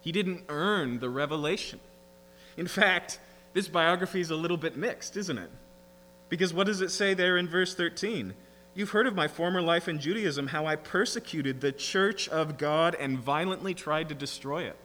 He 0.00 0.10
didn't 0.10 0.44
earn 0.48 1.00
the 1.00 1.10
revelation. 1.10 1.80
In 2.60 2.66
fact, 2.66 3.18
this 3.54 3.68
biography 3.68 4.20
is 4.20 4.30
a 4.30 4.36
little 4.36 4.58
bit 4.58 4.76
mixed, 4.76 5.16
isn't 5.16 5.38
it? 5.38 5.48
Because 6.28 6.52
what 6.52 6.66
does 6.66 6.82
it 6.82 6.90
say 6.90 7.14
there 7.14 7.38
in 7.38 7.48
verse 7.48 7.74
13? 7.74 8.34
You've 8.74 8.90
heard 8.90 9.06
of 9.06 9.14
my 9.14 9.28
former 9.28 9.62
life 9.62 9.88
in 9.88 9.98
Judaism, 9.98 10.48
how 10.48 10.66
I 10.66 10.76
persecuted 10.76 11.62
the 11.62 11.72
church 11.72 12.28
of 12.28 12.58
God 12.58 12.94
and 12.94 13.18
violently 13.18 13.72
tried 13.72 14.10
to 14.10 14.14
destroy 14.14 14.64
it. 14.64 14.76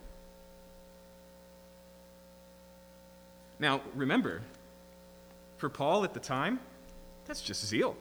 Now, 3.59 3.81
remember, 3.93 4.41
for 5.57 5.67
Paul 5.67 6.05
at 6.05 6.13
the 6.13 6.21
time, 6.21 6.61
that's 7.25 7.41
just 7.41 7.65
zeal. 7.65 7.97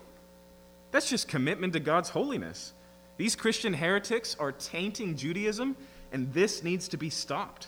That's 0.92 1.10
just 1.10 1.26
commitment 1.26 1.72
to 1.72 1.80
God's 1.80 2.10
holiness. 2.10 2.72
These 3.16 3.34
Christian 3.34 3.74
heretics 3.74 4.36
are 4.38 4.52
tainting 4.52 5.16
Judaism 5.16 5.76
and 6.12 6.32
this 6.32 6.62
needs 6.62 6.86
to 6.88 6.96
be 6.96 7.10
stopped. 7.10 7.66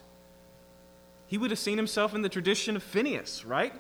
He 1.26 1.38
would 1.38 1.50
have 1.50 1.58
seen 1.58 1.76
himself 1.76 2.14
in 2.14 2.22
the 2.22 2.28
tradition 2.28 2.76
of 2.76 2.82
Phineas, 2.82 3.44
right? 3.44 3.72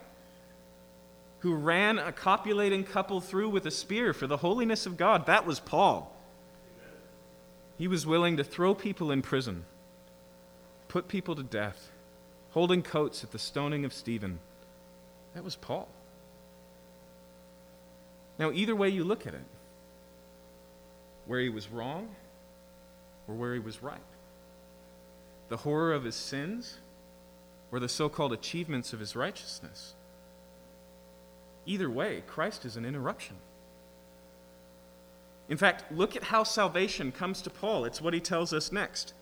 Who 1.40 1.54
ran 1.54 1.98
a 1.98 2.12
copulating 2.12 2.84
couple 2.84 3.20
through 3.20 3.50
with 3.50 3.66
a 3.66 3.70
spear 3.70 4.12
for 4.12 4.26
the 4.26 4.38
holiness 4.38 4.86
of 4.86 4.96
God. 4.96 5.26
That 5.26 5.46
was 5.46 5.60
Paul. 5.60 6.12
He 7.78 7.88
was 7.88 8.06
willing 8.06 8.38
to 8.38 8.44
throw 8.44 8.74
people 8.74 9.12
in 9.12 9.22
prison, 9.22 9.64
put 10.88 11.08
people 11.08 11.36
to 11.36 11.42
death, 11.42 11.90
holding 12.50 12.82
coats 12.82 13.22
at 13.22 13.32
the 13.32 13.38
stoning 13.38 13.84
of 13.84 13.92
Stephen. 13.92 14.38
That 15.34 15.44
was 15.44 15.56
Paul. 15.56 15.88
Now, 18.38 18.50
either 18.50 18.74
way 18.74 18.88
you 18.88 19.04
look 19.04 19.26
at 19.26 19.34
it, 19.34 19.44
where 21.26 21.40
he 21.40 21.48
was 21.48 21.68
wrong 21.68 22.08
or 23.28 23.34
where 23.34 23.52
he 23.52 23.60
was 23.60 23.82
right 23.82 24.00
the 25.48 25.56
horror 25.58 25.92
of 25.92 26.04
his 26.04 26.16
sins, 26.16 26.78
or 27.72 27.80
the 27.80 27.88
so 27.88 28.08
called 28.08 28.32
achievements 28.32 28.92
of 28.92 29.00
his 29.00 29.16
righteousness. 29.16 29.94
Either 31.64 31.90
way, 31.90 32.22
Christ 32.26 32.64
is 32.64 32.76
an 32.76 32.84
interruption. 32.84 33.36
In 35.48 35.56
fact, 35.56 35.90
look 35.92 36.16
at 36.16 36.24
how 36.24 36.44
salvation 36.44 37.12
comes 37.12 37.42
to 37.42 37.50
Paul. 37.50 37.84
It's 37.84 38.00
what 38.00 38.14
he 38.14 38.20
tells 38.20 38.52
us 38.52 38.72
next. 38.72 39.14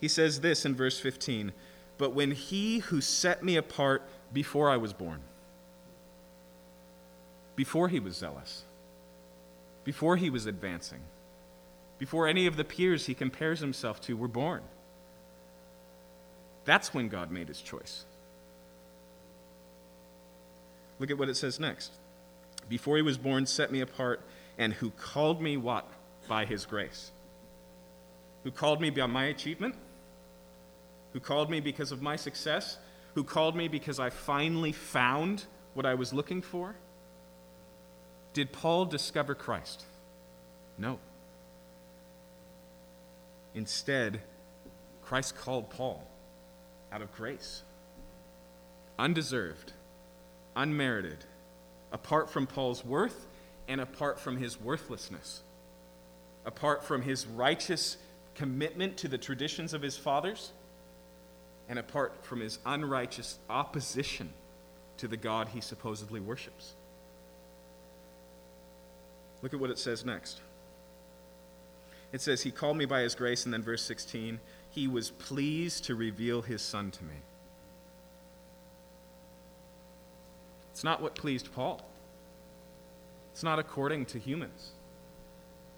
He 0.00 0.08
says 0.08 0.40
this 0.40 0.64
in 0.64 0.74
verse 0.74 0.98
15 0.98 1.52
But 1.98 2.14
when 2.14 2.30
he 2.32 2.78
who 2.78 3.00
set 3.00 3.42
me 3.42 3.56
apart 3.56 4.02
before 4.32 4.70
I 4.70 4.76
was 4.76 4.92
born, 4.92 5.20
before 7.54 7.88
he 7.88 8.00
was 8.00 8.16
zealous, 8.16 8.64
before 9.84 10.16
he 10.16 10.30
was 10.30 10.46
advancing, 10.46 11.00
before 11.98 12.26
any 12.26 12.46
of 12.46 12.56
the 12.56 12.64
peers 12.64 13.06
he 13.06 13.14
compares 13.14 13.60
himself 13.60 14.00
to 14.02 14.16
were 14.16 14.28
born, 14.28 14.62
that's 16.70 16.94
when 16.94 17.08
God 17.08 17.32
made 17.32 17.48
his 17.48 17.60
choice. 17.60 18.04
Look 21.00 21.10
at 21.10 21.18
what 21.18 21.28
it 21.28 21.36
says 21.36 21.58
next. 21.58 21.90
Before 22.68 22.94
he 22.94 23.02
was 23.02 23.18
born, 23.18 23.46
set 23.46 23.72
me 23.72 23.80
apart, 23.80 24.20
and 24.56 24.72
who 24.74 24.90
called 24.90 25.42
me 25.42 25.56
what? 25.56 25.84
By 26.28 26.44
his 26.44 26.66
grace. 26.66 27.10
Who 28.44 28.52
called 28.52 28.80
me 28.80 28.90
by 28.90 29.06
my 29.06 29.24
achievement? 29.24 29.74
Who 31.12 31.18
called 31.18 31.50
me 31.50 31.58
because 31.58 31.90
of 31.90 32.02
my 32.02 32.14
success? 32.14 32.78
Who 33.16 33.24
called 33.24 33.56
me 33.56 33.66
because 33.66 33.98
I 33.98 34.10
finally 34.10 34.70
found 34.70 35.46
what 35.74 35.84
I 35.84 35.94
was 35.94 36.12
looking 36.12 36.40
for? 36.40 36.76
Did 38.32 38.52
Paul 38.52 38.84
discover 38.84 39.34
Christ? 39.34 39.82
No. 40.78 41.00
Instead, 43.56 44.20
Christ 45.02 45.36
called 45.36 45.70
Paul 45.70 46.06
out 46.92 47.02
of 47.02 47.12
grace. 47.14 47.62
Undeserved, 48.98 49.72
unmerited, 50.56 51.18
apart 51.92 52.30
from 52.30 52.46
Paul's 52.46 52.84
worth 52.84 53.26
and 53.68 53.80
apart 53.80 54.18
from 54.18 54.36
his 54.36 54.60
worthlessness, 54.60 55.42
apart 56.44 56.84
from 56.84 57.02
his 57.02 57.26
righteous 57.26 57.96
commitment 58.34 58.96
to 58.98 59.08
the 59.08 59.18
traditions 59.18 59.72
of 59.72 59.82
his 59.82 59.96
fathers, 59.96 60.52
and 61.68 61.78
apart 61.78 62.12
from 62.22 62.40
his 62.40 62.58
unrighteous 62.66 63.38
opposition 63.48 64.32
to 64.96 65.08
the 65.08 65.16
God 65.16 65.48
he 65.48 65.60
supposedly 65.60 66.20
worships. 66.20 66.74
Look 69.42 69.54
at 69.54 69.60
what 69.60 69.70
it 69.70 69.78
says 69.78 70.04
next. 70.04 70.40
It 72.12 72.20
says, 72.20 72.42
He 72.42 72.50
called 72.50 72.76
me 72.76 72.84
by 72.84 73.00
His 73.02 73.14
grace, 73.14 73.44
and 73.44 73.54
then 73.54 73.62
verse 73.62 73.82
16, 73.82 74.40
he 74.70 74.86
was 74.86 75.10
pleased 75.10 75.84
to 75.84 75.94
reveal 75.94 76.42
his 76.42 76.62
son 76.62 76.90
to 76.92 77.04
me. 77.04 77.16
It's 80.72 80.84
not 80.84 81.02
what 81.02 81.14
pleased 81.14 81.52
Paul. 81.52 81.80
It's 83.32 83.42
not 83.42 83.58
according 83.58 84.06
to 84.06 84.18
humans. 84.18 84.70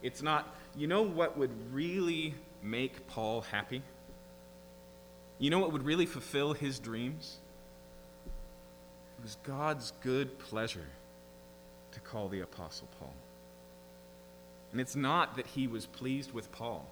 It's 0.03 0.23
not, 0.23 0.55
you 0.77 0.87
know 0.87 1.03
what 1.03 1.37
would 1.39 1.51
really 1.73 2.35
make 2.63 3.07
Paul 3.09 3.41
happy? 3.43 3.83
You 5.39 5.51
know 5.51 5.59
what 5.59 5.73
would 5.73 5.85
really 5.85 6.07
fulfill 6.07 6.53
his 6.53 6.79
dreams? 6.79 7.39
It 9.19 9.23
was 9.23 9.37
God's 9.45 9.93
good 10.03 10.39
pleasure 10.39 10.87
to 11.93 12.01
call 12.01 12.29
the 12.29 12.41
Apostle 12.41 12.89
Paul. 12.99 13.15
And 14.73 14.81
it's 14.81 14.97
not 14.97 15.37
that 15.37 15.47
he 15.47 15.67
was 15.67 15.87
pleased 15.87 16.33
with 16.33 16.51
Paul. 16.53 16.87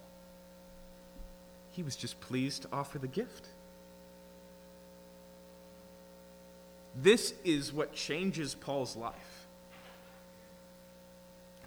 He 1.70 1.82
was 1.82 1.96
just 1.96 2.20
pleased 2.20 2.62
to 2.62 2.68
offer 2.72 2.98
the 2.98 3.08
gift. 3.08 3.48
This 6.96 7.34
is 7.44 7.72
what 7.72 7.94
changes 7.94 8.54
Paul's 8.54 8.96
life. 8.96 9.46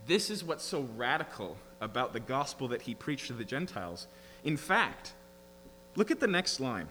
This 0.05 0.29
is 0.29 0.43
what's 0.43 0.65
so 0.65 0.87
radical 0.97 1.55
about 1.79 2.13
the 2.13 2.19
gospel 2.19 2.67
that 2.69 2.81
he 2.81 2.93
preached 2.93 3.27
to 3.27 3.33
the 3.33 3.45
Gentiles. 3.45 4.07
In 4.43 4.57
fact, 4.57 5.13
look 5.95 6.11
at 6.11 6.19
the 6.19 6.27
next 6.27 6.59
line. 6.59 6.87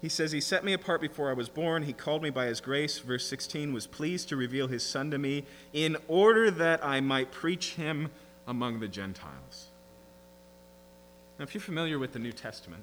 He 0.00 0.08
says, 0.08 0.32
He 0.32 0.40
set 0.40 0.64
me 0.64 0.74
apart 0.74 1.00
before 1.00 1.30
I 1.30 1.34
was 1.34 1.48
born. 1.48 1.82
He 1.82 1.92
called 1.92 2.22
me 2.22 2.30
by 2.30 2.46
His 2.46 2.60
grace. 2.60 2.98
Verse 2.98 3.26
16 3.26 3.72
was 3.72 3.86
pleased 3.86 4.28
to 4.28 4.36
reveal 4.36 4.68
His 4.68 4.84
Son 4.84 5.10
to 5.10 5.18
me 5.18 5.44
in 5.72 5.96
order 6.06 6.50
that 6.50 6.84
I 6.84 7.00
might 7.00 7.32
preach 7.32 7.74
Him 7.74 8.10
among 8.46 8.80
the 8.80 8.88
Gentiles. 8.88 9.67
Now, 11.38 11.44
if 11.44 11.54
you're 11.54 11.60
familiar 11.60 11.98
with 11.98 12.12
the 12.12 12.18
New 12.18 12.32
Testament, 12.32 12.82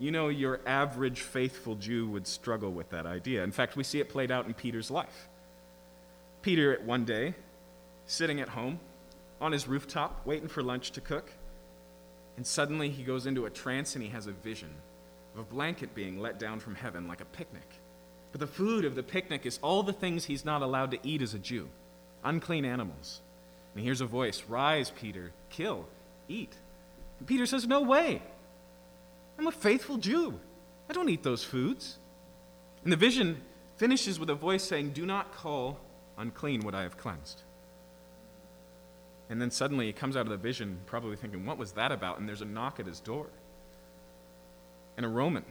You 0.00 0.12
know, 0.12 0.28
your 0.28 0.60
average 0.64 1.22
faithful 1.22 1.74
Jew 1.74 2.08
would 2.10 2.26
struggle 2.28 2.70
with 2.70 2.90
that 2.90 3.04
idea. 3.04 3.42
In 3.42 3.50
fact, 3.50 3.76
we 3.76 3.82
see 3.82 3.98
it 3.98 4.08
played 4.08 4.30
out 4.30 4.46
in 4.46 4.54
Peter's 4.54 4.90
life. 4.92 5.28
Peter, 6.40 6.72
at 6.72 6.84
one 6.84 7.04
day, 7.04 7.34
sitting 8.06 8.40
at 8.40 8.50
home 8.50 8.78
on 9.40 9.50
his 9.50 9.66
rooftop, 9.66 10.24
waiting 10.24 10.48
for 10.48 10.62
lunch 10.62 10.92
to 10.92 11.00
cook, 11.00 11.32
and 12.36 12.46
suddenly 12.46 12.90
he 12.90 13.02
goes 13.02 13.26
into 13.26 13.46
a 13.46 13.50
trance 13.50 13.96
and 13.96 14.04
he 14.04 14.10
has 14.10 14.28
a 14.28 14.32
vision 14.32 14.70
of 15.34 15.40
a 15.40 15.42
blanket 15.42 15.94
being 15.96 16.20
let 16.20 16.38
down 16.38 16.60
from 16.60 16.76
heaven 16.76 17.08
like 17.08 17.20
a 17.20 17.24
picnic. 17.24 17.68
But 18.30 18.40
the 18.40 18.46
food 18.46 18.84
of 18.84 18.94
the 18.94 19.02
picnic 19.02 19.46
is 19.46 19.58
all 19.62 19.82
the 19.82 19.92
things 19.92 20.24
he's 20.24 20.44
not 20.44 20.62
allowed 20.62 20.92
to 20.92 20.98
eat 21.02 21.22
as 21.22 21.34
a 21.34 21.38
Jew 21.38 21.68
unclean 22.24 22.64
animals. 22.64 23.20
And 23.72 23.80
he 23.80 23.84
hears 23.86 24.00
a 24.00 24.06
voice 24.06 24.44
Rise, 24.48 24.90
Peter, 24.90 25.32
kill, 25.50 25.86
eat. 26.28 26.54
And 27.18 27.26
Peter 27.26 27.46
says, 27.46 27.66
No 27.66 27.82
way. 27.82 28.22
I'm 29.38 29.46
a 29.46 29.52
faithful 29.52 29.98
Jew. 29.98 30.38
I 30.90 30.92
don't 30.92 31.08
eat 31.08 31.22
those 31.22 31.44
foods. 31.44 31.98
And 32.82 32.92
the 32.92 32.96
vision 32.96 33.40
finishes 33.76 34.18
with 34.18 34.30
a 34.30 34.34
voice 34.34 34.64
saying, 34.64 34.90
Do 34.90 35.06
not 35.06 35.32
call 35.32 35.78
unclean 36.16 36.62
what 36.62 36.74
I 36.74 36.82
have 36.82 36.96
cleansed. 36.96 37.42
And 39.30 39.40
then 39.40 39.50
suddenly 39.50 39.86
he 39.86 39.92
comes 39.92 40.16
out 40.16 40.22
of 40.22 40.30
the 40.30 40.36
vision, 40.36 40.80
probably 40.86 41.16
thinking, 41.16 41.44
What 41.44 41.58
was 41.58 41.72
that 41.72 41.92
about? 41.92 42.18
And 42.18 42.28
there's 42.28 42.42
a 42.42 42.46
knock 42.46 42.80
at 42.80 42.86
his 42.86 43.00
door. 43.00 43.26
And 44.96 45.06
a 45.06 45.08
Roman 45.08 45.44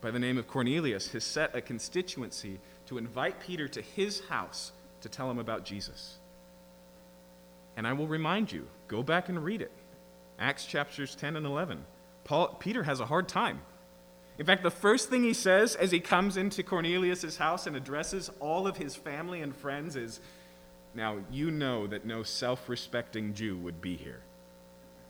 by 0.00 0.10
the 0.10 0.18
name 0.18 0.38
of 0.38 0.48
Cornelius 0.48 1.08
has 1.12 1.24
set 1.24 1.54
a 1.54 1.60
constituency 1.60 2.58
to 2.86 2.98
invite 2.98 3.40
Peter 3.40 3.68
to 3.68 3.82
his 3.82 4.20
house 4.28 4.72
to 5.02 5.08
tell 5.08 5.30
him 5.30 5.38
about 5.38 5.64
Jesus. 5.64 6.16
And 7.76 7.86
I 7.86 7.92
will 7.92 8.08
remind 8.08 8.50
you 8.50 8.66
go 8.88 9.02
back 9.02 9.28
and 9.28 9.42
read 9.44 9.62
it. 9.62 9.72
Acts 10.40 10.64
chapters 10.64 11.14
10 11.14 11.36
and 11.36 11.46
11. 11.46 11.84
Paul, 12.24 12.56
Peter 12.58 12.82
has 12.82 12.98
a 12.98 13.06
hard 13.06 13.28
time. 13.28 13.60
In 14.38 14.46
fact, 14.46 14.62
the 14.62 14.70
first 14.70 15.10
thing 15.10 15.22
he 15.22 15.34
says 15.34 15.76
as 15.76 15.90
he 15.90 16.00
comes 16.00 16.38
into 16.38 16.62
Cornelius' 16.62 17.36
house 17.36 17.66
and 17.66 17.76
addresses 17.76 18.30
all 18.40 18.66
of 18.66 18.78
his 18.78 18.96
family 18.96 19.42
and 19.42 19.54
friends 19.54 19.96
is, 19.96 20.20
Now, 20.94 21.18
you 21.30 21.50
know 21.50 21.86
that 21.86 22.06
no 22.06 22.22
self 22.22 22.68
respecting 22.68 23.34
Jew 23.34 23.58
would 23.58 23.82
be 23.82 23.96
here. 23.96 24.22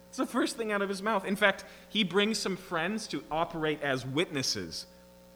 It's 0.09 0.19
the 0.19 0.27
first 0.27 0.57
thing 0.57 0.73
out 0.73 0.83
of 0.83 0.89
his 0.89 1.03
mouth. 1.03 1.25
In 1.25 1.37
fact, 1.37 1.65
he 1.89 2.03
brings 2.03 2.37
some 2.37 2.57
friends 2.57 3.07
to 3.09 3.23
operate 3.31 3.81
as 3.81 4.05
witnesses 4.05 4.87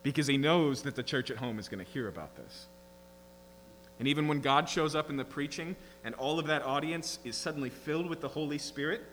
because 0.03 0.27
he 0.27 0.37
knows 0.37 0.83
that 0.83 0.97
the 0.97 1.03
church 1.05 1.31
at 1.31 1.37
home 1.37 1.61
is 1.61 1.69
going 1.69 1.85
to 1.85 1.91
hear 1.91 2.09
about 2.09 2.35
this. 2.35 2.67
And 4.01 4.09
even 4.09 4.27
when 4.27 4.41
God 4.41 4.69
shows 4.69 4.97
up 4.97 5.11
in 5.11 5.17
the 5.17 5.25
preaching 5.25 5.77
and 6.03 6.17
all 6.17 6.41
of 6.41 6.49
that 6.49 6.63
audience 6.63 7.21
is 7.25 7.37
suddenly 7.37 7.71
filled 7.71 8.11
with 8.11 8.21
the 8.21 8.29
Holy 8.29 8.59
Spirit, 8.59 9.05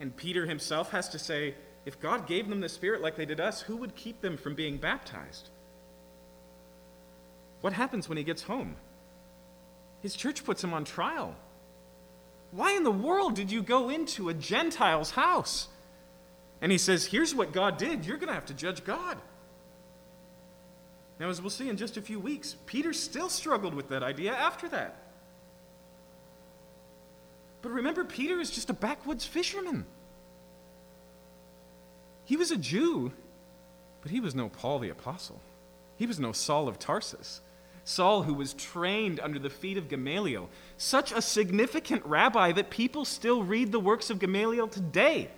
and 0.00 0.16
Peter 0.16 0.46
himself 0.46 0.90
has 0.90 1.08
to 1.10 1.18
say, 1.18 1.54
if 1.84 2.00
God 2.00 2.26
gave 2.26 2.48
them 2.48 2.60
the 2.60 2.68
Spirit 2.68 3.00
like 3.00 3.16
they 3.16 3.24
did 3.24 3.40
us, 3.40 3.62
who 3.62 3.76
would 3.76 3.94
keep 3.94 4.20
them 4.20 4.36
from 4.36 4.54
being 4.54 4.76
baptized? 4.76 5.48
What 7.60 7.72
happens 7.72 8.08
when 8.08 8.18
he 8.18 8.24
gets 8.24 8.42
home? 8.42 8.76
His 10.02 10.14
church 10.14 10.44
puts 10.44 10.62
him 10.62 10.74
on 10.74 10.84
trial. 10.84 11.34
Why 12.50 12.72
in 12.72 12.84
the 12.84 12.90
world 12.90 13.34
did 13.34 13.50
you 13.50 13.62
go 13.62 13.88
into 13.88 14.28
a 14.28 14.34
Gentile's 14.34 15.12
house? 15.12 15.68
And 16.60 16.72
he 16.72 16.78
says, 16.78 17.06
Here's 17.06 17.34
what 17.34 17.52
God 17.52 17.76
did. 17.76 18.04
You're 18.04 18.16
going 18.16 18.28
to 18.28 18.34
have 18.34 18.46
to 18.46 18.54
judge 18.54 18.84
God. 18.84 19.18
Now, 21.18 21.28
as 21.28 21.40
we'll 21.40 21.50
see 21.50 21.68
in 21.68 21.76
just 21.76 21.96
a 21.96 22.02
few 22.02 22.20
weeks, 22.20 22.56
Peter 22.66 22.92
still 22.92 23.28
struggled 23.28 23.74
with 23.74 23.88
that 23.88 24.02
idea 24.02 24.32
after 24.32 24.68
that. 24.68 24.96
But 27.62 27.72
remember, 27.72 28.04
Peter 28.04 28.40
is 28.40 28.50
just 28.50 28.70
a 28.70 28.74
backwoods 28.74 29.24
fisherman. 29.24 29.86
He 32.24 32.36
was 32.36 32.50
a 32.50 32.56
Jew, 32.56 33.12
but 34.02 34.10
he 34.10 34.20
was 34.20 34.34
no 34.34 34.48
Paul 34.48 34.78
the 34.80 34.90
Apostle. 34.90 35.40
He 35.96 36.06
was 36.06 36.20
no 36.20 36.32
Saul 36.32 36.68
of 36.68 36.78
Tarsus. 36.78 37.40
Saul, 37.84 38.24
who 38.24 38.34
was 38.34 38.52
trained 38.52 39.20
under 39.20 39.38
the 39.38 39.48
feet 39.48 39.78
of 39.78 39.88
Gamaliel, 39.88 40.50
such 40.76 41.12
a 41.12 41.22
significant 41.22 42.04
rabbi 42.04 42.50
that 42.52 42.68
people 42.68 43.04
still 43.04 43.44
read 43.44 43.70
the 43.70 43.78
works 43.78 44.10
of 44.10 44.18
Gamaliel 44.18 44.66
today. 44.66 45.30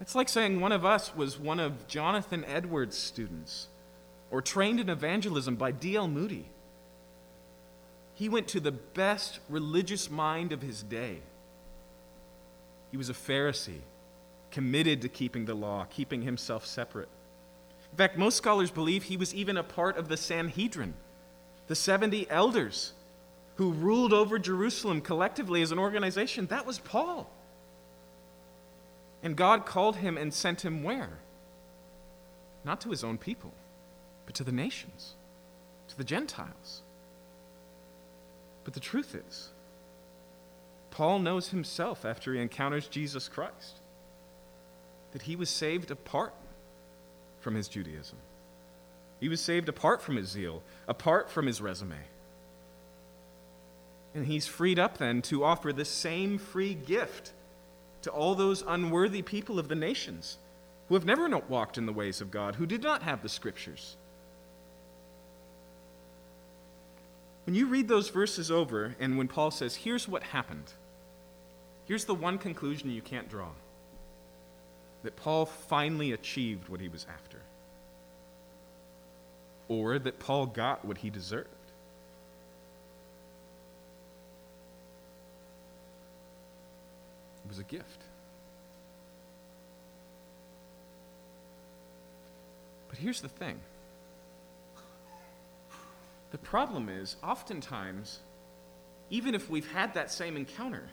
It's 0.00 0.14
like 0.14 0.30
saying 0.30 0.60
one 0.60 0.72
of 0.72 0.84
us 0.84 1.14
was 1.14 1.38
one 1.38 1.60
of 1.60 1.86
Jonathan 1.86 2.42
Edwards' 2.46 2.96
students 2.96 3.68
or 4.30 4.40
trained 4.40 4.80
in 4.80 4.88
evangelism 4.88 5.56
by 5.56 5.72
D.L. 5.72 6.08
Moody. 6.08 6.48
He 8.20 8.28
went 8.28 8.48
to 8.48 8.60
the 8.60 8.70
best 8.70 9.40
religious 9.48 10.10
mind 10.10 10.52
of 10.52 10.60
his 10.60 10.82
day. 10.82 11.20
He 12.90 12.98
was 12.98 13.08
a 13.08 13.14
Pharisee, 13.14 13.80
committed 14.50 15.00
to 15.00 15.08
keeping 15.08 15.46
the 15.46 15.54
law, 15.54 15.86
keeping 15.88 16.20
himself 16.20 16.66
separate. 16.66 17.08
In 17.90 17.96
fact, 17.96 18.18
most 18.18 18.36
scholars 18.36 18.70
believe 18.70 19.04
he 19.04 19.16
was 19.16 19.34
even 19.34 19.56
a 19.56 19.62
part 19.62 19.96
of 19.96 20.08
the 20.08 20.18
Sanhedrin, 20.18 20.92
the 21.66 21.74
70 21.74 22.28
elders 22.28 22.92
who 23.54 23.72
ruled 23.72 24.12
over 24.12 24.38
Jerusalem 24.38 25.00
collectively 25.00 25.62
as 25.62 25.72
an 25.72 25.78
organization. 25.78 26.44
That 26.48 26.66
was 26.66 26.78
Paul. 26.78 27.30
And 29.22 29.34
God 29.34 29.64
called 29.64 29.96
him 29.96 30.18
and 30.18 30.34
sent 30.34 30.62
him 30.62 30.82
where? 30.82 31.20
Not 32.66 32.82
to 32.82 32.90
his 32.90 33.02
own 33.02 33.16
people, 33.16 33.54
but 34.26 34.34
to 34.34 34.44
the 34.44 34.52
nations, 34.52 35.14
to 35.88 35.96
the 35.96 36.04
Gentiles. 36.04 36.82
But 38.64 38.74
the 38.74 38.80
truth 38.80 39.14
is, 39.14 39.50
Paul 40.90 41.20
knows 41.20 41.48
himself 41.48 42.04
after 42.04 42.34
he 42.34 42.40
encounters 42.40 42.88
Jesus 42.88 43.28
Christ 43.28 43.80
that 45.12 45.22
he 45.22 45.36
was 45.36 45.50
saved 45.50 45.90
apart 45.90 46.34
from 47.40 47.54
his 47.54 47.68
Judaism. 47.68 48.18
He 49.18 49.28
was 49.28 49.40
saved 49.40 49.68
apart 49.68 50.02
from 50.02 50.16
his 50.16 50.28
zeal, 50.28 50.62
apart 50.88 51.30
from 51.30 51.46
his 51.46 51.60
resume. 51.60 51.96
And 54.14 54.26
he's 54.26 54.46
freed 54.46 54.78
up 54.78 54.98
then 54.98 55.22
to 55.22 55.44
offer 55.44 55.72
the 55.72 55.84
same 55.84 56.38
free 56.38 56.74
gift 56.74 57.32
to 58.02 58.10
all 58.10 58.34
those 58.34 58.64
unworthy 58.66 59.22
people 59.22 59.58
of 59.58 59.68
the 59.68 59.74
nations 59.74 60.38
who 60.88 60.94
have 60.94 61.04
never 61.04 61.28
walked 61.48 61.78
in 61.78 61.86
the 61.86 61.92
ways 61.92 62.20
of 62.20 62.30
God, 62.30 62.56
who 62.56 62.66
did 62.66 62.82
not 62.82 63.02
have 63.02 63.22
the 63.22 63.28
scriptures. 63.28 63.96
When 67.46 67.54
you 67.54 67.66
read 67.66 67.88
those 67.88 68.10
verses 68.10 68.50
over, 68.50 68.94
and 69.00 69.18
when 69.18 69.28
Paul 69.28 69.50
says, 69.50 69.74
here's 69.74 70.06
what 70.06 70.22
happened, 70.22 70.72
here's 71.86 72.04
the 72.04 72.14
one 72.14 72.38
conclusion 72.38 72.90
you 72.90 73.02
can't 73.02 73.28
draw 73.28 73.50
that 75.02 75.16
Paul 75.16 75.46
finally 75.46 76.12
achieved 76.12 76.68
what 76.68 76.80
he 76.80 76.88
was 76.88 77.06
after, 77.12 77.38
or 79.68 79.98
that 79.98 80.18
Paul 80.18 80.46
got 80.46 80.84
what 80.84 80.98
he 80.98 81.08
deserved. 81.10 81.48
It 87.44 87.48
was 87.48 87.58
a 87.58 87.64
gift. 87.64 88.02
But 92.88 92.98
here's 92.98 93.22
the 93.22 93.28
thing 93.28 93.58
the 96.30 96.38
problem 96.38 96.88
is, 96.88 97.16
oftentimes, 97.22 98.20
even 99.10 99.34
if 99.34 99.50
we've 99.50 99.70
had 99.72 99.94
that 99.94 100.10
same 100.10 100.36
encounter, 100.36 100.88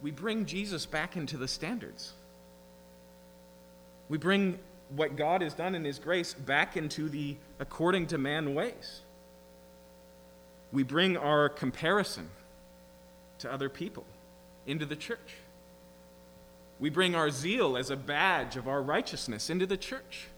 we 0.00 0.10
bring 0.10 0.46
Jesus 0.46 0.86
back 0.86 1.16
into 1.16 1.36
the 1.36 1.48
standards. 1.48 2.12
We 4.08 4.18
bring 4.18 4.58
what 4.90 5.16
God 5.16 5.42
has 5.42 5.54
done 5.54 5.74
in 5.74 5.84
His 5.84 5.98
grace 5.98 6.34
back 6.34 6.76
into 6.76 7.08
the 7.08 7.36
according 7.58 8.08
to 8.08 8.18
man 8.18 8.54
ways. 8.54 9.02
We 10.72 10.82
bring 10.84 11.16
our 11.16 11.48
comparison 11.48 12.28
to 13.38 13.52
other 13.52 13.68
people 13.68 14.04
into 14.66 14.86
the 14.86 14.96
church. 14.96 15.36
We 16.78 16.90
bring 16.90 17.14
our 17.14 17.30
zeal 17.30 17.76
as 17.76 17.90
a 17.90 17.96
badge 17.96 18.56
of 18.56 18.68
our 18.68 18.80
righteousness 18.80 19.50
into 19.50 19.66
the 19.66 19.76
church. 19.76 20.28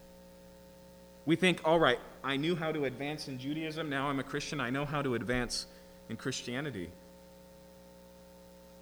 We 1.25 1.37
think, 1.37 1.61
all 1.65 1.79
right, 1.79 1.99
I 2.25 2.37
knew 2.37 2.57
how 2.57 2.73
to 2.73 2.85
advance 2.85 3.29
in 3.29 3.39
Judaism, 3.39 3.89
now 3.89 4.09
I'm 4.09 4.19
a 4.19 4.25
Christian, 4.25 4.61
I 4.61 4.71
know 4.71 4.85
how 4.85 5.03
to 5.03 5.15
advance 5.15 5.67
in 6.09 6.17
Christianity. 6.17 6.91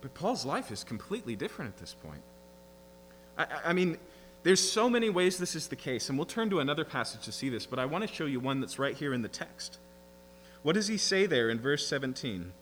But 0.00 0.14
Paul's 0.14 0.46
life 0.46 0.70
is 0.70 0.82
completely 0.82 1.36
different 1.36 1.74
at 1.74 1.78
this 1.78 1.94
point. 1.94 2.22
I, 3.36 3.46
I, 3.66 3.72
mean, 3.72 3.98
there's 4.42 4.60
so 4.60 4.88
many 4.88 5.10
ways 5.10 5.36
this 5.36 5.54
is 5.54 5.68
the 5.68 5.76
case, 5.76 6.08
and 6.08 6.18
we'll 6.18 6.26
turn 6.26 6.48
to 6.50 6.60
another 6.60 6.84
passage 6.84 7.22
to 7.22 7.32
see 7.32 7.50
this, 7.50 7.66
but 7.66 7.78
I 7.78 7.84
want 7.84 8.08
to 8.08 8.14
show 8.14 8.24
you 8.24 8.40
one 8.40 8.60
that's 8.60 8.78
right 8.78 8.96
here 8.96 9.12
in 9.12 9.20
the 9.22 9.28
text. 9.28 9.78
What 10.62 10.74
does 10.74 10.88
he 10.88 10.96
say 10.96 11.26
there 11.26 11.50
in 11.50 11.58
verse 11.58 11.86
17? 11.86 12.52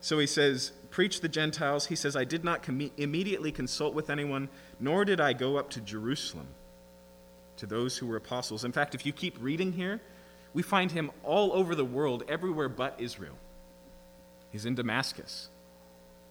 So 0.00 0.18
he 0.18 0.26
says, 0.26 0.72
Preach 0.90 1.20
the 1.20 1.28
Gentiles. 1.28 1.86
He 1.86 1.96
says, 1.96 2.16
I 2.16 2.24
did 2.24 2.44
not 2.44 2.62
com- 2.62 2.90
immediately 2.96 3.52
consult 3.52 3.94
with 3.94 4.08
anyone, 4.08 4.48
nor 4.78 5.04
did 5.04 5.20
I 5.20 5.32
go 5.32 5.56
up 5.56 5.68
to 5.70 5.80
Jerusalem 5.80 6.46
to 7.58 7.66
those 7.66 7.96
who 7.96 8.06
were 8.06 8.16
apostles. 8.16 8.64
In 8.64 8.72
fact, 8.72 8.94
if 8.94 9.06
you 9.06 9.12
keep 9.12 9.36
reading 9.40 9.72
here, 9.72 10.00
we 10.52 10.62
find 10.62 10.90
him 10.90 11.10
all 11.22 11.52
over 11.52 11.74
the 11.74 11.84
world, 11.84 12.24
everywhere 12.28 12.68
but 12.68 12.94
Israel. 12.98 13.36
He's 14.50 14.66
in 14.66 14.74
Damascus. 14.74 15.48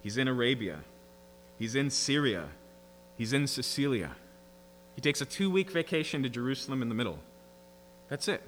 He's 0.01 0.17
in 0.17 0.27
Arabia. 0.27 0.79
He's 1.57 1.75
in 1.75 1.89
Syria. 1.89 2.49
He's 3.17 3.33
in 3.33 3.47
Cilicia. 3.47 4.15
He 4.95 5.01
takes 5.01 5.21
a 5.21 5.25
two 5.25 5.49
week 5.49 5.71
vacation 5.71 6.23
to 6.23 6.29
Jerusalem 6.29 6.81
in 6.81 6.89
the 6.89 6.95
middle. 6.95 7.19
That's 8.07 8.27
it. 8.27 8.41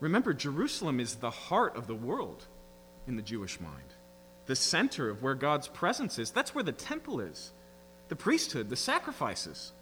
Remember, 0.00 0.34
Jerusalem 0.34 1.00
is 1.00 1.16
the 1.16 1.30
heart 1.30 1.76
of 1.76 1.86
the 1.86 1.94
world 1.94 2.44
in 3.06 3.16
the 3.16 3.22
Jewish 3.22 3.60
mind, 3.60 3.94
the 4.46 4.56
center 4.56 5.08
of 5.08 5.22
where 5.22 5.34
God's 5.34 5.68
presence 5.68 6.18
is. 6.18 6.30
That's 6.30 6.54
where 6.54 6.64
the 6.64 6.72
temple 6.72 7.20
is, 7.20 7.52
the 8.08 8.16
priesthood, 8.16 8.68
the 8.68 8.76
sacrifices, 8.76 9.72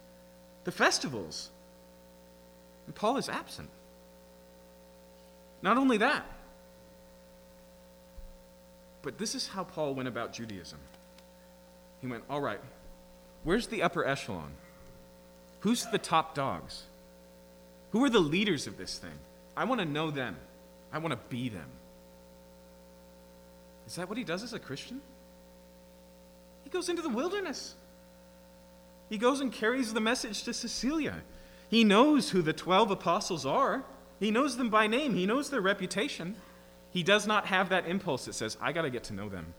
the 0.63 0.71
festivals. 0.71 1.49
And 2.85 2.95
Paul 2.95 3.17
is 3.17 3.29
absent. 3.29 3.69
Not 5.61 5.77
only 5.77 5.97
that, 5.97 6.25
but 9.01 9.17
this 9.17 9.35
is 9.35 9.47
how 9.47 9.63
Paul 9.63 9.93
went 9.93 10.07
about 10.07 10.33
Judaism. 10.33 10.79
He 12.01 12.07
went, 12.07 12.23
All 12.29 12.41
right, 12.41 12.59
where's 13.43 13.67
the 13.67 13.83
upper 13.83 14.05
echelon? 14.05 14.51
Who's 15.61 15.85
the 15.85 15.97
top 15.97 16.35
dogs? 16.35 16.83
Who 17.91 18.03
are 18.03 18.09
the 18.09 18.19
leaders 18.19 18.67
of 18.67 18.77
this 18.77 18.97
thing? 18.97 19.17
I 19.55 19.65
want 19.65 19.79
to 19.79 19.85
know 19.85 20.11
them. 20.11 20.35
I 20.91 20.97
want 20.97 21.11
to 21.11 21.19
be 21.29 21.49
them. 21.49 21.69
Is 23.87 23.95
that 23.95 24.09
what 24.09 24.17
he 24.17 24.23
does 24.23 24.43
as 24.43 24.53
a 24.53 24.59
Christian? 24.59 25.01
He 26.63 26.69
goes 26.69 26.89
into 26.89 27.01
the 27.01 27.09
wilderness. 27.09 27.75
He 29.09 29.17
goes 29.17 29.41
and 29.41 29.51
carries 29.51 29.93
the 29.93 30.01
message 30.01 30.43
to 30.43 30.53
Cilicia. 30.53 31.21
He 31.73 31.83
knows 31.83 32.29
who 32.29 32.43
the 32.43 32.53
12 32.53 32.91
apostles 32.91 33.47
are. 33.47 33.83
He 34.19 34.29
knows 34.29 34.57
them 34.57 34.69
by 34.69 34.85
name. 34.85 35.15
He 35.15 35.25
knows 35.25 35.49
their 35.49 35.59
reputation. 35.59 36.35
He 36.91 37.01
does 37.01 37.25
not 37.25 37.47
have 37.47 37.69
that 37.69 37.87
impulse 37.87 38.25
that 38.25 38.33
says, 38.33 38.57
I 38.61 38.73
got 38.73 38.83
to 38.83 38.91
get 38.91 39.05
to 39.05 39.13
know 39.15 39.27
them. 39.27 39.55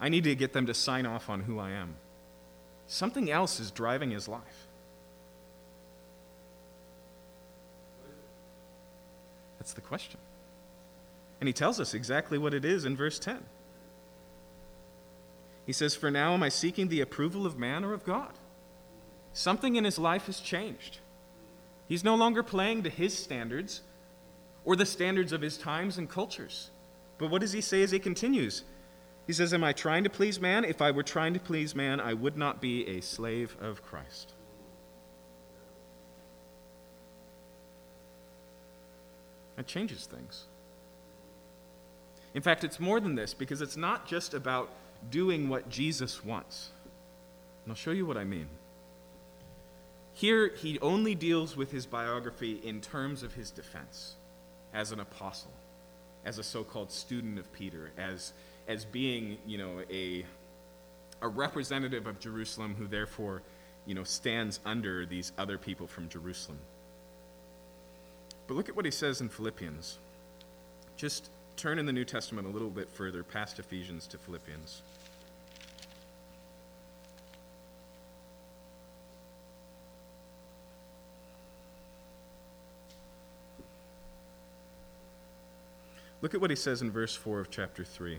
I 0.00 0.10
need 0.10 0.22
to 0.22 0.36
get 0.36 0.52
them 0.52 0.66
to 0.66 0.74
sign 0.74 1.06
off 1.06 1.28
on 1.28 1.40
who 1.40 1.58
I 1.58 1.70
am. 1.70 1.96
Something 2.86 3.32
else 3.32 3.58
is 3.58 3.72
driving 3.72 4.12
his 4.12 4.28
life. 4.28 4.68
That's 9.58 9.72
the 9.72 9.80
question. 9.80 10.20
And 11.40 11.48
he 11.48 11.52
tells 11.52 11.80
us 11.80 11.94
exactly 11.94 12.38
what 12.38 12.54
it 12.54 12.64
is 12.64 12.84
in 12.84 12.96
verse 12.96 13.18
10. 13.18 13.44
He 15.66 15.72
says, 15.72 15.96
For 15.96 16.12
now 16.12 16.34
am 16.34 16.44
I 16.44 16.48
seeking 16.48 16.86
the 16.86 17.00
approval 17.00 17.44
of 17.44 17.58
man 17.58 17.84
or 17.84 17.92
of 17.92 18.04
God? 18.04 18.34
Something 19.32 19.74
in 19.74 19.82
his 19.82 19.98
life 19.98 20.26
has 20.26 20.38
changed. 20.38 20.98
He's 21.88 22.04
no 22.04 22.14
longer 22.14 22.42
playing 22.42 22.82
to 22.82 22.90
his 22.90 23.16
standards 23.16 23.80
or 24.64 24.76
the 24.76 24.86
standards 24.86 25.32
of 25.32 25.40
his 25.40 25.56
times 25.56 25.96
and 25.96 26.08
cultures. 26.08 26.70
But 27.16 27.30
what 27.30 27.40
does 27.40 27.52
he 27.52 27.62
say 27.62 27.82
as 27.82 27.90
he 27.90 27.98
continues? 27.98 28.62
He 29.26 29.32
says, 29.32 29.54
Am 29.54 29.64
I 29.64 29.72
trying 29.72 30.04
to 30.04 30.10
please 30.10 30.38
man? 30.40 30.64
If 30.64 30.82
I 30.82 30.90
were 30.90 31.02
trying 31.02 31.34
to 31.34 31.40
please 31.40 31.74
man, 31.74 32.00
I 32.00 32.14
would 32.14 32.36
not 32.36 32.60
be 32.60 32.86
a 32.86 33.00
slave 33.00 33.56
of 33.60 33.82
Christ. 33.82 34.34
That 39.56 39.66
changes 39.66 40.06
things. 40.06 40.44
In 42.34 42.42
fact, 42.42 42.62
it's 42.62 42.78
more 42.78 43.00
than 43.00 43.14
this 43.14 43.34
because 43.34 43.60
it's 43.60 43.76
not 43.76 44.06
just 44.06 44.34
about 44.34 44.70
doing 45.10 45.48
what 45.48 45.68
Jesus 45.68 46.24
wants. 46.24 46.70
And 47.64 47.72
I'll 47.72 47.76
show 47.76 47.90
you 47.90 48.06
what 48.06 48.16
I 48.16 48.24
mean. 48.24 48.48
Here, 50.18 50.48
he 50.48 50.80
only 50.80 51.14
deals 51.14 51.56
with 51.56 51.70
his 51.70 51.86
biography 51.86 52.60
in 52.64 52.80
terms 52.80 53.22
of 53.22 53.34
his 53.34 53.52
defense 53.52 54.16
as 54.74 54.90
an 54.90 54.98
apostle, 54.98 55.52
as 56.24 56.38
a 56.38 56.42
so 56.42 56.64
called 56.64 56.90
student 56.90 57.38
of 57.38 57.52
Peter, 57.52 57.92
as, 57.96 58.32
as 58.66 58.84
being, 58.84 59.38
you 59.46 59.58
know, 59.58 59.80
a, 59.88 60.24
a 61.22 61.28
representative 61.28 62.08
of 62.08 62.18
Jerusalem 62.18 62.74
who 62.76 62.88
therefore, 62.88 63.42
you 63.86 63.94
know, 63.94 64.02
stands 64.02 64.58
under 64.66 65.06
these 65.06 65.30
other 65.38 65.56
people 65.56 65.86
from 65.86 66.08
Jerusalem. 66.08 66.58
But 68.48 68.54
look 68.54 68.68
at 68.68 68.74
what 68.74 68.86
he 68.86 68.90
says 68.90 69.20
in 69.20 69.28
Philippians. 69.28 69.98
Just 70.96 71.30
turn 71.56 71.78
in 71.78 71.86
the 71.86 71.92
New 71.92 72.04
Testament 72.04 72.48
a 72.48 72.50
little 72.50 72.70
bit 72.70 72.88
further, 72.88 73.22
past 73.22 73.60
Ephesians 73.60 74.08
to 74.08 74.18
Philippians. 74.18 74.82
Look 86.20 86.34
at 86.34 86.40
what 86.40 86.50
he 86.50 86.56
says 86.56 86.82
in 86.82 86.90
verse 86.90 87.14
4 87.14 87.40
of 87.40 87.50
chapter 87.50 87.84
3. 87.84 88.18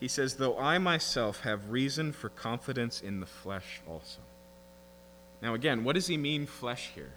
He 0.00 0.08
says, 0.08 0.34
Though 0.34 0.58
I 0.58 0.78
myself 0.78 1.40
have 1.40 1.70
reason 1.70 2.12
for 2.12 2.28
confidence 2.28 3.00
in 3.00 3.20
the 3.20 3.26
flesh 3.26 3.80
also. 3.88 4.20
Now, 5.40 5.54
again, 5.54 5.84
what 5.84 5.94
does 5.94 6.06
he 6.06 6.16
mean, 6.16 6.46
flesh, 6.46 6.90
here? 6.94 7.12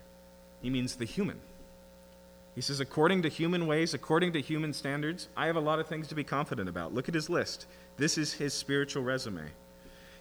He 0.62 0.70
means 0.70 0.96
the 0.96 1.06
human. 1.06 1.40
He 2.56 2.62
says, 2.62 2.80
according 2.80 3.22
to 3.22 3.30
human 3.30 3.66
ways, 3.66 3.94
according 3.94 4.34
to 4.34 4.42
human 4.42 4.74
standards, 4.74 5.28
I 5.38 5.48
have 5.48 5.56
a 5.56 5.62
lot 5.62 5.80
of 5.80 5.88
things 5.88 6.08
to 6.10 6.16
be 6.16 6.24
confident 6.24 6.70
about. 6.70 6.94
Look 6.94 7.08
at 7.08 7.16
his 7.16 7.30
list. 7.30 7.66
This 7.98 8.18
is 8.18 8.34
his 8.34 8.54
spiritual 8.54 9.04
resume. 9.04 9.52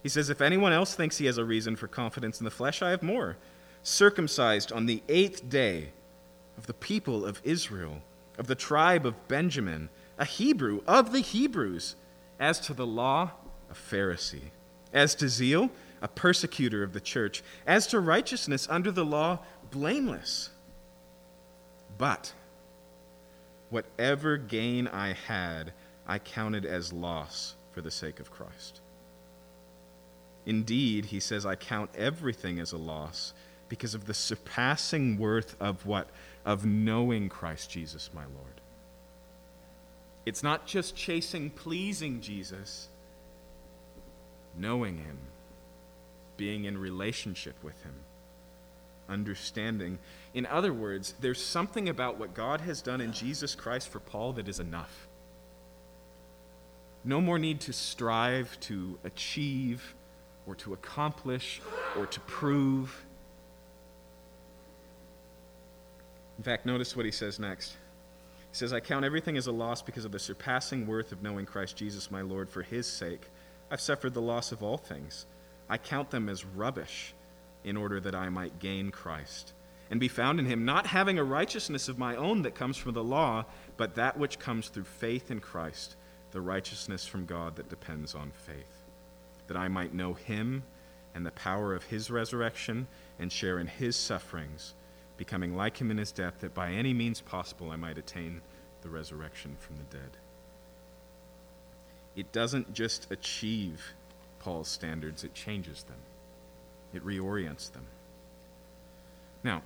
He 0.03 0.09
says, 0.09 0.31
If 0.31 0.41
anyone 0.41 0.73
else 0.73 0.95
thinks 0.95 1.19
he 1.19 1.27
has 1.27 1.39
a 1.39 1.45
reason 1.45 1.77
for 1.77 1.89
confidence 1.89 2.41
in 2.41 2.45
the 2.45 2.51
flesh, 2.51 2.83
I 2.83 2.91
have 2.91 3.03
more. 3.03 3.37
Circumcised 3.83 4.73
on 4.73 4.87
the 4.87 5.03
eighth 5.09 5.49
day 5.49 5.91
of 6.57 6.67
the 6.67 6.75
people 6.75 7.25
of 7.25 7.41
Israel, 7.45 8.01
of 8.41 8.47
the 8.47 8.55
tribe 8.55 9.05
of 9.05 9.29
Benjamin, 9.29 9.91
a 10.19 10.25
Hebrew 10.25 10.81
of 10.87 11.13
the 11.13 11.21
Hebrews, 11.21 11.95
as 12.41 12.59
to 12.61 12.73
the 12.73 12.87
law, 12.87 13.33
a 13.71 13.75
Pharisee, 13.75 14.51
as 14.95 15.15
to 15.17 15.29
zeal, 15.29 15.71
a 16.01 16.09
persecutor 16.09 16.83
of 16.83 16.95
the 16.95 17.03
church, 17.03 17.43
as 17.67 17.87
to 17.89 18.01
righteousness 18.01 18.67
under 18.71 18.91
the 18.91 19.05
law, 19.05 19.41
blameless. 19.71 20.49
But 21.99 22.33
whatever 23.69 24.39
gain 24.39 24.89
I 24.89 25.13
had, 25.13 25.75
I 26.07 26.19
counted 26.19 26.65
as 26.65 26.95
loss 26.95 27.57
for 27.73 27.83
the 27.83 27.91
sake 27.91 28.21
of 28.21 28.31
Christ. 28.31 28.81
Indeed, 30.47 31.05
he 31.05 31.21
says, 31.21 31.45
I 31.45 31.57
count 31.57 31.91
everything 31.95 32.59
as 32.59 32.73
a 32.73 32.79
loss 32.79 33.35
because 33.69 33.95
of 33.95 34.07
the 34.07 34.15
surpassing 34.15 35.19
worth 35.19 35.57
of 35.61 35.85
what? 35.85 36.09
Of 36.45 36.65
knowing 36.65 37.29
Christ 37.29 37.71
Jesus, 37.71 38.11
my 38.15 38.23
Lord. 38.23 38.61
It's 40.27 40.43
not 40.43 40.67
just 40.67 40.97
chasing 40.97 41.51
pleasing 41.51 42.21
Jesus, 42.21 42.89
knowing 44.57 44.99
him, 44.99 45.19
being 46.37 46.65
in 46.65 46.79
relationship 46.79 47.57
with 47.63 47.83
him 47.83 47.95
understanding. 49.11 49.99
In 50.33 50.47
other 50.47 50.73
words, 50.73 51.15
there's 51.21 51.45
something 51.45 51.89
about 51.89 52.19
what 52.19 52.33
God 52.33 52.61
has 52.63 52.81
done 52.81 53.01
in 53.01 53.13
Jesus 53.13 53.55
Christ 53.55 53.89
for 53.89 53.99
Paul 53.99 54.35
that 54.35 54.49
is 54.49 54.61
enough. 54.61 55.09
No 57.05 57.21
more 57.21 57.39
need 57.39 57.61
to 57.63 57.73
strive 57.73 58.59
to 58.61 58.99
achieve 59.05 59.95
or 60.47 60.55
to 60.57 60.73
accomplish 60.73 61.61
or 61.99 62.07
to 62.07 62.21
prove. 62.21 63.05
In 66.41 66.45
fact, 66.45 66.65
notice 66.65 66.97
what 66.97 67.05
he 67.05 67.13
says 67.13 67.39
next. 67.39 67.73
He 68.51 68.57
says, 68.57 68.73
I 68.73 68.81
count 68.81 69.05
everything 69.05 69.37
as 69.37 69.47
a 69.47 69.53
loss 69.53 69.83
because 69.83 70.07
of 70.07 70.13
the 70.13 70.19
surpassing 70.19 70.87
worth 70.87 71.13
of 71.13 71.23
knowing 71.23 71.45
Christ 71.45 71.77
Jesus 71.77 72.11
my 72.11 72.23
Lord. 72.23 72.49
For 72.49 72.63
his 72.63 72.87
sake, 72.87 73.29
I've 73.71 73.83
suffered 73.83 74.15
the 74.15 74.23
loss 74.23 74.51
of 74.51 74.63
all 74.63 74.79
things. 74.79 75.27
I 75.69 75.77
count 75.77 76.09
them 76.11 76.31
as 76.31 76.47
rubbish 76.47 77.13
in 77.63 77.77
order 77.77 78.01
that 78.01 78.15
I 78.15 78.31
might 78.31 78.59
gain 78.59 78.91
Christ 78.91 79.53
and 79.91 80.01
be 80.01 80.09
found 80.09 80.41
in 80.41 80.47
him, 80.47 80.65
not 80.65 80.87
having 80.87 81.19
a 81.19 81.25
righteousness 81.25 81.91
of 81.91 81.99
my 81.99 82.17
own 82.17 82.41
that 82.41 82.55
comes 82.55 82.79
from 82.79 82.95
the 82.95 83.05
law, 83.05 83.45
but 83.77 83.97
that 83.97 84.17
which 84.19 84.39
comes 84.39 84.71
through 84.71 84.85
faith 84.85 85.31
in 85.31 85.41
Christ, 85.41 85.95
the 86.31 86.41
righteousness 86.41 87.05
from 87.07 87.27
God 87.27 87.57
that 87.57 87.69
depends 87.69 88.15
on 88.15 88.33
faith, 88.47 88.87
that 89.47 89.59
I 89.59 89.69
might 89.69 89.93
know 89.93 90.15
him 90.15 90.63
and 91.15 91.27
the 91.27 91.33
power 91.33 91.75
of 91.75 91.85
his 91.85 92.11
resurrection 92.11 92.87
and 93.19 93.31
share 93.31 93.59
in 93.59 93.67
his 93.67 93.95
sufferings, 93.95 94.73
becoming 95.21 95.57
like 95.57 95.77
him 95.81 95.93
in 95.93 95.99
his 95.99 96.11
death, 96.11 96.41
that 96.41 96.55
by 96.55 96.73
any 96.73 96.93
means 96.93 97.21
possible 97.21 97.71
I 97.71 97.77
might 97.77 97.99
attain 97.99 98.41
the 98.83 98.89
resurrection 98.89 99.57
from 99.61 99.77
the 99.77 99.97
dead. 99.97 100.11
It 102.17 102.33
doesn't 102.33 102.75
just 102.75 103.07
achieve 103.13 103.95
Paul's 104.41 104.69
standards, 104.69 105.23
it 105.23 105.35
changes 105.35 105.85
them 105.85 105.99
it 106.95 107.05
reorients 107.05 107.73
them. 107.73 107.87
Now, 109.43 109.63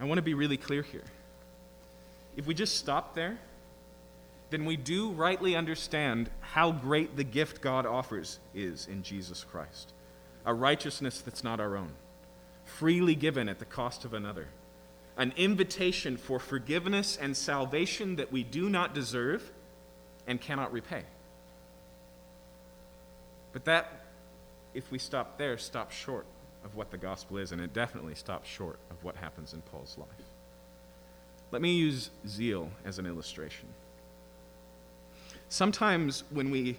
I 0.00 0.04
want 0.04 0.18
to 0.18 0.22
be 0.22 0.34
really 0.34 0.56
clear 0.56 0.82
here. 0.82 1.04
If 2.36 2.46
we 2.46 2.54
just 2.54 2.76
stop 2.76 3.14
there, 3.14 3.38
then 4.50 4.64
we 4.64 4.76
do 4.76 5.10
rightly 5.10 5.56
understand 5.56 6.30
how 6.40 6.72
great 6.72 7.16
the 7.16 7.24
gift 7.24 7.60
God 7.60 7.84
offers 7.84 8.38
is 8.54 8.86
in 8.86 9.02
Jesus 9.02 9.44
Christ 9.44 9.92
a 10.46 10.54
righteousness 10.54 11.20
that's 11.20 11.44
not 11.44 11.60
our 11.60 11.76
own, 11.76 11.90
freely 12.64 13.14
given 13.14 13.50
at 13.50 13.58
the 13.58 13.66
cost 13.66 14.06
of 14.06 14.14
another, 14.14 14.48
an 15.18 15.34
invitation 15.36 16.16
for 16.16 16.38
forgiveness 16.38 17.18
and 17.20 17.36
salvation 17.36 18.16
that 18.16 18.32
we 18.32 18.44
do 18.44 18.70
not 18.70 18.94
deserve 18.94 19.52
and 20.26 20.40
cannot 20.40 20.72
repay. 20.72 21.02
But 23.52 23.64
that 23.64 24.04
if 24.74 24.90
we 24.92 24.98
stop 24.98 25.36
there, 25.36 25.58
stops 25.58 25.94
short 25.94 26.24
of 26.64 26.76
what 26.76 26.90
the 26.90 26.98
gospel 26.98 27.38
is, 27.38 27.50
and 27.50 27.60
it 27.60 27.72
definitely 27.72 28.14
stops 28.14 28.48
short 28.48 28.78
of 28.90 29.02
what 29.02 29.16
happens 29.16 29.54
in 29.54 29.60
Paul's 29.62 29.96
life. 29.98 30.08
Let 31.50 31.62
me 31.62 31.74
use 31.74 32.10
zeal 32.26 32.70
as 32.84 32.98
an 32.98 33.06
illustration. 33.06 33.68
Sometimes 35.48 36.24
when 36.30 36.50
we 36.50 36.76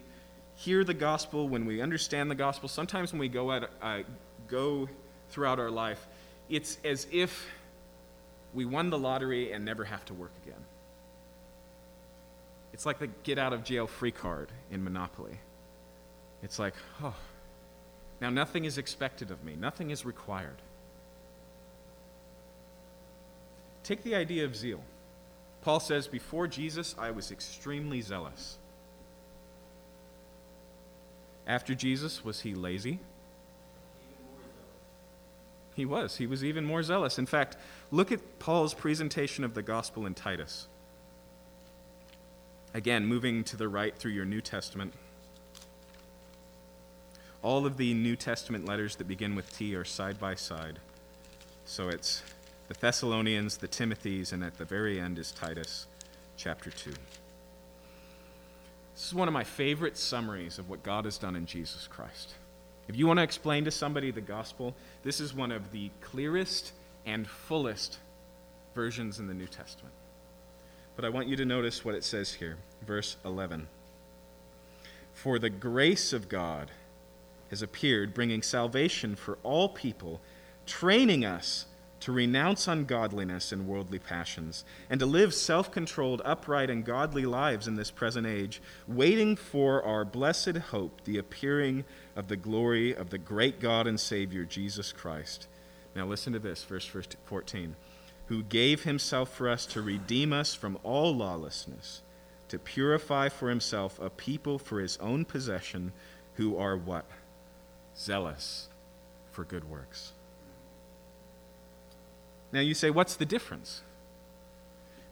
hear 0.56 0.84
the 0.84 0.93
gospel, 0.93 1.49
when 1.49 1.65
we 1.65 1.82
understand 1.82 2.30
the 2.30 2.36
gospel, 2.36 2.69
sometimes 2.69 3.12
when 3.12 3.19
we 3.19 3.30
go, 3.30 3.52
at, 3.52 3.69
uh, 3.82 3.99
go 4.47 4.88
throughout 5.32 5.60
our 5.60 5.71
life, 5.71 6.08
it's 6.49 6.78
as 6.84 7.08
if 7.12 7.49
we 8.54 8.66
won 8.66 8.90
the 8.90 8.98
lottery 8.98 9.52
and 9.52 9.64
never 9.64 9.86
have 9.86 10.04
to 10.06 10.14
work 10.14 10.32
again. 10.44 10.64
It's 12.74 12.86
like 12.86 13.00
the 13.00 13.08
get 13.08 13.38
out 13.38 13.54
of 13.54 13.64
jail 13.64 13.88
free 13.88 14.12
card 14.12 14.50
in 14.72 14.84
Monopoly. 14.84 15.40
It's 16.42 16.60
like, 16.60 16.76
oh, 17.04 17.16
now 18.22 18.30
nothing 18.30 18.66
is 18.66 18.78
expected 18.78 19.32
of 19.32 19.44
me, 19.44 19.56
nothing 19.56 19.90
is 19.90 20.06
required. 20.06 20.62
Take 23.84 24.04
the 24.04 24.16
idea 24.16 24.46
of 24.46 24.56
zeal. 24.56 24.82
Paul 25.62 25.80
says, 25.80 26.08
Before 26.08 26.48
Jesus, 26.48 26.96
I 26.98 27.12
was 27.12 27.32
extremely 27.32 28.02
zealous. 28.02 28.58
After 31.48 31.74
Jesus, 31.74 32.24
was 32.24 32.42
he 32.42 32.54
lazy? 32.54 33.00
He 35.80 35.86
was. 35.86 36.18
He 36.18 36.28
was 36.28 36.44
even 36.44 36.65
more 36.65 36.84
zealous. 36.84 37.18
In 37.18 37.26
fact, 37.26 37.56
look 37.89 38.12
at 38.12 38.38
Paul's 38.38 38.74
presentation 38.74 39.46
of 39.46 39.54
the 39.54 39.62
gospel 39.62 40.06
in 40.06 40.13
Titus. 40.13 40.68
Again, 42.74 43.06
moving 43.06 43.46
to 43.46 43.56
the 43.56 43.70
right 43.70 43.96
through 43.96 44.12
your 44.12 44.26
New 44.26 44.42
Testament. 44.42 44.94
All 47.42 47.65
of 47.65 47.78
the 47.78 47.94
New 47.94 48.18
Testament 48.18 48.65
letters 48.65 48.98
that 48.98 49.08
begin 49.08 49.36
with 49.36 49.58
T 49.58 49.74
are 49.74 49.86
side 49.86 50.20
by 50.20 50.36
side. 50.36 50.80
So 51.63 51.88
it's 51.88 52.24
the 52.68 52.74
Thessalonians, 52.74 53.56
the 53.56 53.70
Timothys, 53.70 54.34
and 54.34 54.44
at 54.44 54.58
the 54.58 54.65
very 54.65 55.00
end 55.00 55.18
is 55.18 55.32
Titus 55.32 55.88
chapter 56.36 56.72
2. 56.72 56.92
This 58.96 59.08
is 59.08 59.13
one 59.13 59.30
of 59.30 59.34
my 59.34 59.46
favorite 59.46 59.96
summaries 59.96 60.60
of 60.60 60.70
what 60.70 60.84
God 60.84 61.06
has 61.06 61.18
done 61.18 61.38
in 61.38 61.46
Jesus 61.46 61.88
Christ. 61.88 62.34
If 62.89 62.97
you 62.97 63.06
want 63.06 63.17
to 63.17 63.23
explain 63.23 63.65
to 63.65 63.71
somebody 63.71 64.10
the 64.10 64.19
gospel, 64.19 64.75
this 65.04 65.21
is 65.21 65.32
one 65.32 65.52
of 65.52 65.71
the 65.71 65.91
clearest 66.02 66.73
and 67.06 67.28
fullest 67.28 67.99
versions 68.73 69.19
in 69.19 69.28
the 69.28 69.34
New 69.36 69.45
Testament. 69.45 69.93
But 70.95 71.06
I 71.06 71.10
want 71.10 71.28
you 71.28 71.36
to 71.36 71.45
notice 71.45 71.86
what 71.86 71.93
it 71.93 72.04
says 72.04 72.34
here, 72.34 72.58
verse 72.86 73.17
11. 73.23 73.67
For 75.13 75.38
the 75.38 75.52
grace 75.52 76.13
of 76.13 76.30
God 76.30 76.71
has 77.52 77.62
appeared, 77.62 78.15
bringing 78.15 78.41
salvation 78.41 79.15
for 79.15 79.38
all 79.43 79.69
people, 79.69 80.19
training 80.65 81.23
us 81.23 81.67
to 81.99 82.12
renounce 82.12 82.67
ungodliness 82.67 83.52
and 83.52 83.67
worldly 83.67 83.99
passions, 83.99 84.63
and 84.89 84.99
to 84.99 85.06
live 85.06 85.34
self 85.34 85.71
controlled, 85.71 86.21
upright, 86.25 86.69
and 86.69 86.86
godly 86.86 87.25
lives 87.25 87.67
in 87.67 87.75
this 87.75 87.91
present 87.91 88.25
age, 88.25 88.62
waiting 88.88 89.36
for 89.36 89.84
our 89.84 90.06
blessed 90.06 90.58
hope, 90.58 91.04
the 91.04 91.17
appearing 91.17 91.84
of 92.20 92.28
the 92.28 92.36
glory 92.36 92.94
of 92.94 93.12
the 93.12 93.18
great 93.18 93.62
God 93.62 93.88
and 93.88 93.98
Savior, 93.98 94.44
Jesus 94.44 94.92
Christ. 94.92 95.48
Now, 95.96 96.06
listen 96.06 96.34
to 96.34 96.40
this, 96.40 96.66
verse 96.66 96.86
14. 96.86 97.78
Who 98.28 98.44
gave 98.44 98.84
himself 98.84 99.34
for 99.34 99.48
us 99.48 99.66
to 99.68 99.82
redeem 99.82 100.34
us 100.34 100.54
from 100.54 100.78
all 100.84 101.16
lawlessness, 101.16 102.02
to 102.50 102.60
purify 102.60 103.30
for 103.30 103.48
himself 103.48 103.98
a 104.02 104.10
people 104.10 104.60
for 104.60 104.82
his 104.82 104.98
own 104.98 105.24
possession, 105.24 105.94
who 106.34 106.58
are 106.58 106.76
what? 106.76 107.06
Zealous 107.98 108.68
for 109.32 109.46
good 109.46 109.70
works. 109.70 110.12
Now 112.52 112.60
you 112.60 112.74
say, 112.74 112.90
what's 112.90 113.16
the 113.16 113.26
difference? 113.26 113.82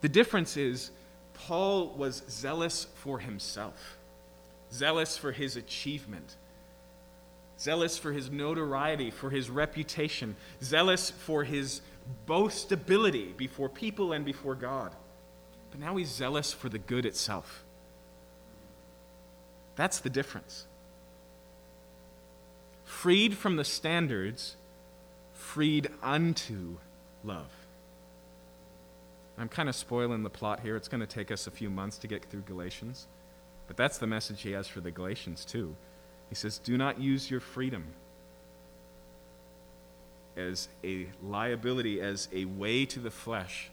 The 0.01 0.09
difference 0.09 0.57
is 0.57 0.91
Paul 1.33 1.87
was 1.95 2.23
zealous 2.29 2.87
for 2.95 3.19
himself, 3.19 3.97
zealous 4.73 5.17
for 5.17 5.31
his 5.31 5.55
achievement, 5.55 6.35
zealous 7.59 7.97
for 7.97 8.11
his 8.11 8.29
notoriety, 8.29 9.11
for 9.11 9.29
his 9.29 9.49
reputation, 9.49 10.35
zealous 10.61 11.09
for 11.09 11.43
his 11.43 11.81
boastability 12.27 13.35
before 13.35 13.69
people 13.69 14.13
and 14.13 14.23
before 14.23 14.55
God. 14.55 14.93
But 15.71 15.79
now 15.79 15.97
he's 15.97 16.09
zealous 16.09 16.53
for 16.53 16.69
the 16.69 16.79
good 16.79 17.05
itself. 17.05 17.63
That's 19.75 19.99
the 19.99 20.09
difference. 20.09 20.65
Freed 22.83 23.37
from 23.37 23.57
the 23.57 23.65
standards, 23.65 24.55
freed 25.33 25.89
unto 26.01 26.77
love. 27.23 27.51
I'm 29.37 29.49
kind 29.49 29.69
of 29.69 29.75
spoiling 29.75 30.23
the 30.23 30.29
plot 30.29 30.61
here. 30.61 30.75
It's 30.75 30.87
going 30.87 31.01
to 31.01 31.07
take 31.07 31.31
us 31.31 31.45
a 31.45 31.51
few 31.51 31.69
months 31.69 31.97
to 31.99 32.07
get 32.07 32.25
through 32.25 32.41
Galatians. 32.41 33.07
But 33.67 33.77
that's 33.77 33.99
the 33.99 34.07
message 34.07 34.41
he 34.41 34.51
has 34.53 34.67
for 34.67 34.79
the 34.79 34.89
Galatians, 34.89 35.45
too. 35.45 35.75
He 36.29 36.35
says, 36.35 36.57
Do 36.57 36.77
not 36.77 36.99
use 36.99 37.29
your 37.29 37.39
freedom 37.39 37.85
as 40.35 40.67
a 40.83 41.07
liability, 41.23 41.99
as 41.99 42.27
a 42.31 42.45
way 42.45 42.85
to 42.85 42.99
the 42.99 43.11
flesh, 43.11 43.69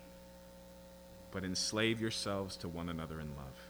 but 1.30 1.44
enslave 1.44 2.00
yourselves 2.00 2.56
to 2.56 2.68
one 2.68 2.88
another 2.88 3.20
in 3.20 3.28
love. 3.36 3.64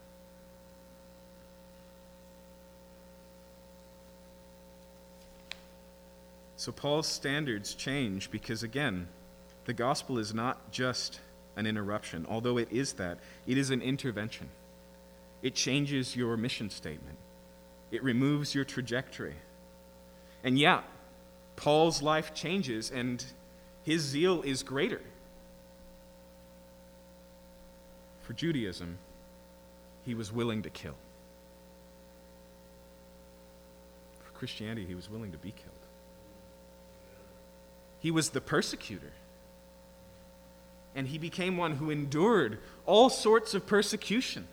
So 6.57 6.73
Paul's 6.73 7.07
standards 7.07 7.75
change 7.75 8.31
because, 8.31 8.63
again, 8.63 9.09
the 9.67 9.75
gospel 9.75 10.19
is 10.19 10.33
not 10.33 10.71
just 10.71 11.21
an 11.57 11.67
interruption, 11.67 12.27
although 12.29 12.59
it 12.59 12.69
is 12.71 12.95
that, 12.95 13.19
it 13.47 13.59
is 13.59 13.71
an 13.71 13.83
intervention. 13.83 14.49
It 15.43 15.55
changes 15.55 16.17
your 16.17 16.37
mission 16.37 16.71
statement, 16.71 17.19
it 17.91 18.03
removes 18.03 18.55
your 18.55 18.65
trajectory. 18.65 19.35
And 20.43 20.59
yeah, 20.59 20.83
Paul's 21.57 22.03
life 22.03 22.35
changes 22.35 22.91
and 22.91 23.25
his 23.83 24.03
zeal 24.03 24.43
is 24.43 24.63
greater. 24.63 25.01
For 28.23 28.33
Judaism, 28.33 28.99
he 30.05 30.15
was 30.15 30.33
willing 30.33 30.63
to 30.63 30.71
kill. 30.71 30.97
For 34.21 34.39
Christianity, 34.39 34.87
he 34.87 34.95
was 34.95 35.11
willing 35.11 35.33
to 35.33 35.39
be 35.39 35.51
killed. 35.51 35.71
He 38.01 38.11
was 38.11 38.31
the 38.31 38.41
persecutor 38.41 39.13
and 40.95 41.09
he 41.09 41.19
became 41.19 41.57
one 41.57 41.73
who 41.73 41.91
endured 41.91 42.59
all 42.87 43.11
sorts 43.11 43.55
of 43.55 43.67
persecution. 43.67 44.47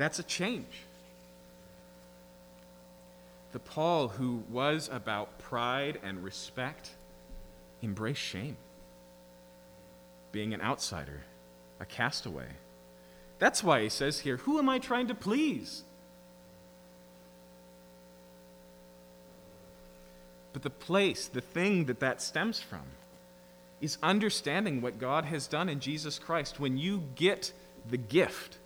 That's 0.00 0.18
a 0.18 0.22
change. 0.22 0.86
The 3.52 3.58
Paul 3.58 4.08
who 4.08 4.44
was 4.48 4.88
about 4.90 5.38
pride 5.38 6.00
and 6.02 6.24
respect 6.24 6.92
embraced 7.82 8.22
shame, 8.22 8.56
being 10.32 10.54
an 10.54 10.62
outsider, 10.62 11.20
a 11.80 11.84
castaway. 11.84 12.46
That's 13.38 13.62
why 13.62 13.82
he 13.82 13.90
says 13.90 14.20
here, 14.20 14.38
Who 14.38 14.58
am 14.58 14.70
I 14.70 14.78
trying 14.78 15.08
to 15.08 15.14
please? 15.14 15.82
But 20.54 20.62
the 20.62 20.70
place, 20.70 21.28
the 21.28 21.42
thing 21.42 21.84
that 21.84 22.00
that 22.00 22.22
stems 22.22 22.58
from, 22.58 22.86
is 23.82 23.98
understanding 24.02 24.80
what 24.80 24.98
God 24.98 25.26
has 25.26 25.46
done 25.46 25.68
in 25.68 25.78
Jesus 25.78 26.18
Christ. 26.18 26.58
When 26.58 26.78
you 26.78 27.02
get 27.16 27.52
the 27.86 27.98
gift, 27.98 28.56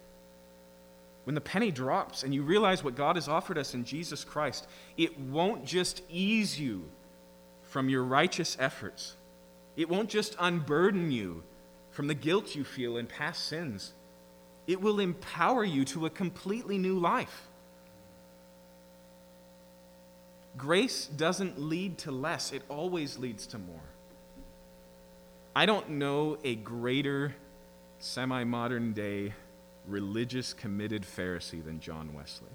when 1.24 1.34
the 1.34 1.40
penny 1.40 1.70
drops 1.70 2.22
and 2.22 2.34
you 2.34 2.42
realize 2.42 2.84
what 2.84 2.94
God 2.94 3.16
has 3.16 3.28
offered 3.28 3.58
us 3.58 3.74
in 3.74 3.84
Jesus 3.84 4.24
Christ, 4.24 4.66
it 4.96 5.18
won't 5.18 5.64
just 5.64 6.02
ease 6.08 6.60
you 6.60 6.84
from 7.62 7.88
your 7.88 8.04
righteous 8.04 8.56
efforts. 8.60 9.16
It 9.76 9.88
won't 9.88 10.08
just 10.08 10.36
unburden 10.38 11.10
you 11.10 11.42
from 11.90 12.06
the 12.06 12.14
guilt 12.14 12.54
you 12.54 12.64
feel 12.64 12.96
in 12.96 13.06
past 13.06 13.46
sins. 13.46 13.92
It 14.66 14.80
will 14.80 15.00
empower 15.00 15.64
you 15.64 15.84
to 15.86 16.06
a 16.06 16.10
completely 16.10 16.78
new 16.78 16.98
life. 16.98 17.48
Grace 20.56 21.06
doesn't 21.06 21.58
lead 21.58 21.98
to 21.98 22.12
less, 22.12 22.52
it 22.52 22.62
always 22.68 23.18
leads 23.18 23.46
to 23.48 23.58
more. 23.58 23.80
I 25.56 25.66
don't 25.66 25.90
know 25.90 26.38
a 26.44 26.54
greater 26.54 27.34
semi 27.98 28.44
modern 28.44 28.92
day 28.92 29.34
religious 29.86 30.52
committed 30.52 31.02
Pharisee 31.02 31.64
than 31.64 31.80
John 31.80 32.14
Wesley. 32.14 32.48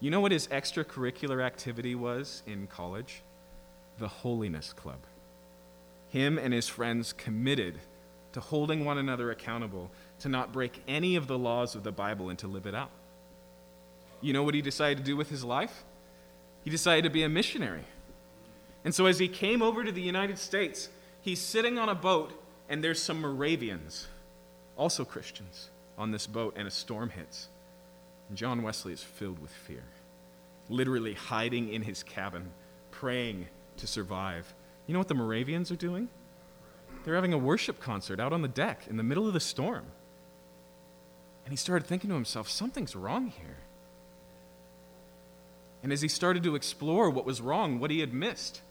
You 0.00 0.10
know 0.10 0.20
what 0.20 0.32
his 0.32 0.46
extracurricular 0.48 1.42
activity 1.44 1.94
was 1.94 2.42
in 2.46 2.66
college? 2.66 3.22
The 3.98 4.08
Holiness 4.08 4.72
Club. 4.72 5.00
Him 6.08 6.38
and 6.38 6.54
his 6.54 6.68
friends 6.68 7.12
committed 7.12 7.78
to 8.32 8.40
holding 8.40 8.84
one 8.84 8.98
another 8.98 9.30
accountable, 9.30 9.90
to 10.20 10.28
not 10.28 10.52
break 10.52 10.82
any 10.86 11.16
of 11.16 11.26
the 11.26 11.38
laws 11.38 11.74
of 11.74 11.82
the 11.82 11.92
Bible 11.92 12.28
and 12.28 12.38
to 12.38 12.46
live 12.46 12.66
it 12.66 12.74
out. 12.74 12.90
You 14.20 14.32
know 14.32 14.42
what 14.42 14.54
he 14.54 14.62
decided 14.62 14.98
to 14.98 15.04
do 15.04 15.16
with 15.16 15.30
his 15.30 15.44
life? 15.44 15.84
He 16.62 16.70
decided 16.70 17.04
to 17.04 17.10
be 17.10 17.22
a 17.22 17.28
missionary. 17.28 17.84
And 18.84 18.94
so 18.94 19.06
as 19.06 19.18
he 19.18 19.28
came 19.28 19.62
over 19.62 19.82
to 19.82 19.92
the 19.92 20.02
United 20.02 20.38
States, 20.38 20.88
he's 21.20 21.40
sitting 21.40 21.78
on 21.78 21.88
a 21.88 21.94
boat, 21.94 22.32
and 22.68 22.84
there's 22.84 23.02
some 23.02 23.20
Moravians, 23.20 24.08
also 24.80 25.04
Christians, 25.04 25.68
on 25.98 26.10
this 26.10 26.26
boat, 26.26 26.54
and 26.56 26.66
a 26.66 26.70
storm 26.70 27.10
hits. 27.10 27.48
And 28.30 28.38
John 28.38 28.62
Wesley 28.62 28.94
is 28.94 29.02
filled 29.02 29.38
with 29.38 29.50
fear, 29.50 29.84
literally 30.70 31.12
hiding 31.12 31.70
in 31.70 31.82
his 31.82 32.02
cabin, 32.02 32.50
praying 32.90 33.46
to 33.76 33.86
survive. 33.86 34.54
You 34.86 34.94
know 34.94 34.98
what 35.00 35.08
the 35.08 35.14
Moravians 35.14 35.70
are 35.70 35.76
doing? 35.76 36.08
They're 37.04 37.14
having 37.14 37.34
a 37.34 37.38
worship 37.38 37.78
concert 37.78 38.18
out 38.20 38.32
on 38.32 38.40
the 38.40 38.48
deck 38.48 38.86
in 38.88 38.96
the 38.96 39.02
middle 39.02 39.26
of 39.26 39.34
the 39.34 39.40
storm. 39.40 39.84
And 41.44 41.52
he 41.52 41.56
started 41.56 41.86
thinking 41.86 42.08
to 42.08 42.14
himself, 42.14 42.48
something's 42.48 42.96
wrong 42.96 43.26
here. 43.26 43.58
And 45.82 45.92
as 45.92 46.00
he 46.00 46.08
started 46.08 46.42
to 46.44 46.54
explore 46.54 47.10
what 47.10 47.26
was 47.26 47.42
wrong, 47.42 47.80
what 47.80 47.90
he 47.90 48.00
had 48.00 48.14
missed, 48.14 48.62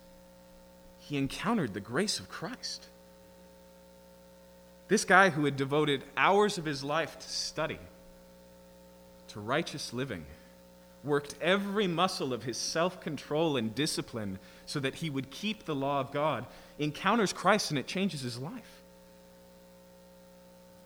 he 0.97 1.17
encountered 1.17 1.75
the 1.75 1.79
grace 1.79 2.19
of 2.19 2.29
Christ. 2.29 2.87
This 4.89 5.05
guy 5.05 5.29
who 5.29 5.45
had 5.45 5.55
devoted 5.55 6.03
hours 6.17 6.57
of 6.57 6.65
his 6.65 6.83
life 6.83 7.17
to 7.19 7.29
study, 7.29 7.79
to 9.29 9.39
righteous 9.39 9.93
living, 9.93 10.25
worked 11.03 11.35
every 11.39 11.87
muscle 11.87 12.33
of 12.33 12.43
his 12.43 12.57
self 12.57 12.99
control 12.99 13.55
and 13.55 13.73
discipline 13.73 14.39
so 14.65 14.79
that 14.79 14.95
he 14.95 15.09
would 15.09 15.29
keep 15.29 15.63
the 15.63 15.75
law 15.75 15.99
of 15.99 16.11
God, 16.11 16.45
encounters 16.79 17.31
Christ 17.31 17.69
and 17.69 17.79
it 17.79 17.85
changes 17.87 18.21
his 18.21 18.39
life. 18.39 18.81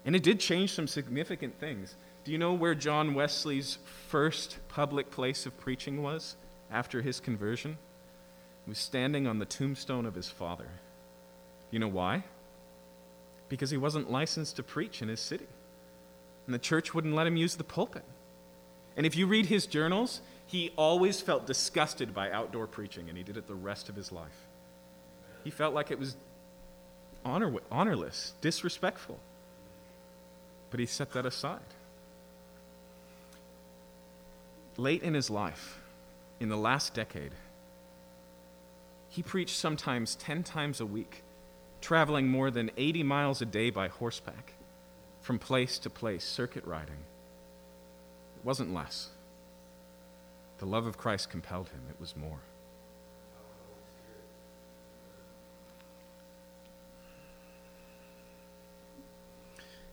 And 0.06 0.18
it 0.18 0.24
did 0.24 0.40
change 0.40 0.74
some 0.74 0.88
significant 0.88 1.58
things. 1.60 1.96
Do 2.26 2.34
you 2.34 2.38
know 2.38 2.54
where 2.54 2.76
John 2.76 3.14
Wesley's 3.14 3.78
first 4.10 4.58
public 4.68 5.12
place 5.12 5.46
of 5.46 5.58
preaching 5.58 6.04
was 6.04 6.36
after 6.70 7.02
his 7.02 7.22
conversion? 7.22 7.78
He 8.66 8.72
was 8.72 8.80
standing 8.80 9.28
on 9.28 9.40
the 9.40 9.46
tombstone 9.46 10.06
of 10.06 10.14
his 10.14 10.30
father. 10.30 10.68
You 11.72 11.80
know 11.80 11.88
why? 11.88 12.24
Because 13.50 13.70
he 13.70 13.78
wasn't 13.78 14.10
licensed 14.10 14.56
to 14.56 14.64
preach 14.64 15.02
in 15.02 15.08
his 15.08 15.20
city. 15.20 15.48
And 16.46 16.54
the 16.54 16.60
church 16.60 16.94
wouldn't 16.94 17.14
let 17.14 17.28
him 17.28 17.38
use 17.38 17.56
the 17.56 17.64
pulpit. 17.64 18.04
And 18.96 19.06
if 19.06 19.16
you 19.16 19.28
read 19.28 19.48
his 19.48 19.66
journals, 19.66 20.22
he 20.46 20.72
always 20.76 21.22
felt 21.22 21.48
disgusted 21.48 22.14
by 22.14 22.32
outdoor 22.32 22.68
preaching, 22.68 23.10
and 23.10 23.18
he 23.18 23.24
did 23.24 23.38
it 23.38 23.48
the 23.48 23.56
rest 23.56 23.90
of 23.90 23.96
his 23.96 24.12
life. 24.12 24.48
He 25.44 25.50
felt 25.50 25.74
like 25.74 25.92
it 25.92 26.00
was 26.00 26.16
honor, 27.26 27.56
honorless, 27.72 28.34
disrespectful. 28.42 29.20
But 30.70 30.80
he 30.80 30.86
set 30.86 31.12
that 31.14 31.26
aside. 31.26 31.60
Late 34.78 35.04
in 35.04 35.14
his 35.14 35.30
life, 35.30 35.80
in 36.40 36.50
the 36.50 36.58
last 36.58 36.94
decade, 36.94 37.32
he 39.10 39.22
preached 39.22 39.56
sometimes 39.56 40.16
10 40.16 40.44
times 40.44 40.82
a 40.82 40.86
week, 40.86 41.22
traveling 41.84 42.28
more 42.28 42.50
than 42.50 42.72
80 42.78 43.04
miles 43.04 43.42
a 43.42 43.46
day 43.46 43.70
by 43.70 43.90
horseback, 43.90 44.54
from 45.22 45.38
place 45.38 45.78
to 45.80 45.90
place, 45.90 46.24
circuit 46.24 46.66
riding. 46.66 47.04
It 48.38 48.46
wasn't 48.46 48.74
less. 48.74 49.10
The 50.58 50.66
love 50.66 50.88
of 50.88 50.98
Christ 50.98 51.30
compelled 51.30 51.70
him, 51.70 51.82
it 51.90 52.00
was 52.00 52.16
more. 52.16 52.40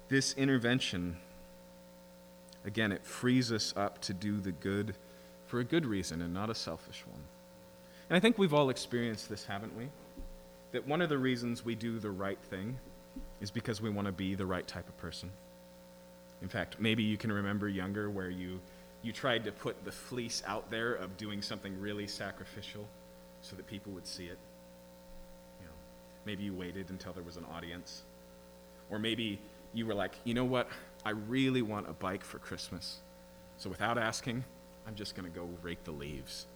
This 0.08 0.32
intervention 0.34 1.16
Again, 2.64 2.92
it 2.92 3.04
frees 3.04 3.52
us 3.52 3.72
up 3.76 4.00
to 4.02 4.14
do 4.14 4.38
the 4.38 4.52
good 4.52 4.94
for 5.46 5.60
a 5.60 5.64
good 5.64 5.86
reason 5.86 6.20
and 6.22 6.34
not 6.34 6.50
a 6.50 6.54
selfish 6.54 7.04
one. 7.06 7.22
And 8.08 8.16
I 8.16 8.20
think 8.20 8.38
we've 8.38 8.54
all 8.54 8.70
experienced 8.70 9.28
this, 9.28 9.44
haven't 9.44 9.76
we? 9.76 9.88
That 10.72 10.86
one 10.86 11.02
of 11.02 11.08
the 11.08 11.18
reasons 11.18 11.64
we 11.64 11.74
do 11.74 11.98
the 11.98 12.10
right 12.10 12.38
thing 12.50 12.78
is 13.40 13.50
because 13.50 13.80
we 13.80 13.90
want 13.90 14.06
to 14.06 14.12
be 14.12 14.34
the 14.34 14.46
right 14.46 14.66
type 14.66 14.88
of 14.88 14.96
person. 14.98 15.30
In 16.42 16.48
fact, 16.48 16.76
maybe 16.78 17.02
you 17.02 17.16
can 17.16 17.32
remember 17.32 17.68
younger 17.68 18.08
where 18.08 18.30
you, 18.30 18.60
you 19.02 19.12
tried 19.12 19.44
to 19.44 19.52
put 19.52 19.84
the 19.84 19.92
fleece 19.92 20.42
out 20.46 20.70
there 20.70 20.94
of 20.94 21.16
doing 21.16 21.42
something 21.42 21.78
really 21.80 22.06
sacrificial 22.06 22.86
so 23.42 23.56
that 23.56 23.66
people 23.66 23.92
would 23.92 24.06
see 24.06 24.24
it. 24.24 24.38
You 25.60 25.66
know, 25.66 25.72
maybe 26.24 26.44
you 26.44 26.54
waited 26.54 26.90
until 26.90 27.12
there 27.12 27.24
was 27.24 27.36
an 27.36 27.46
audience. 27.52 28.02
Or 28.90 28.98
maybe 28.98 29.38
you 29.74 29.86
were 29.86 29.94
like, 29.94 30.12
you 30.24 30.34
know 30.34 30.44
what? 30.44 30.68
I 31.04 31.10
really 31.10 31.62
want 31.62 31.88
a 31.88 31.92
bike 31.92 32.24
for 32.24 32.38
Christmas. 32.38 32.98
So 33.58 33.70
without 33.70 33.98
asking, 33.98 34.44
I'm 34.86 34.94
just 34.94 35.14
going 35.14 35.30
to 35.30 35.36
go 35.36 35.48
rake 35.62 35.84
the 35.84 35.92
leaves. 35.92 36.46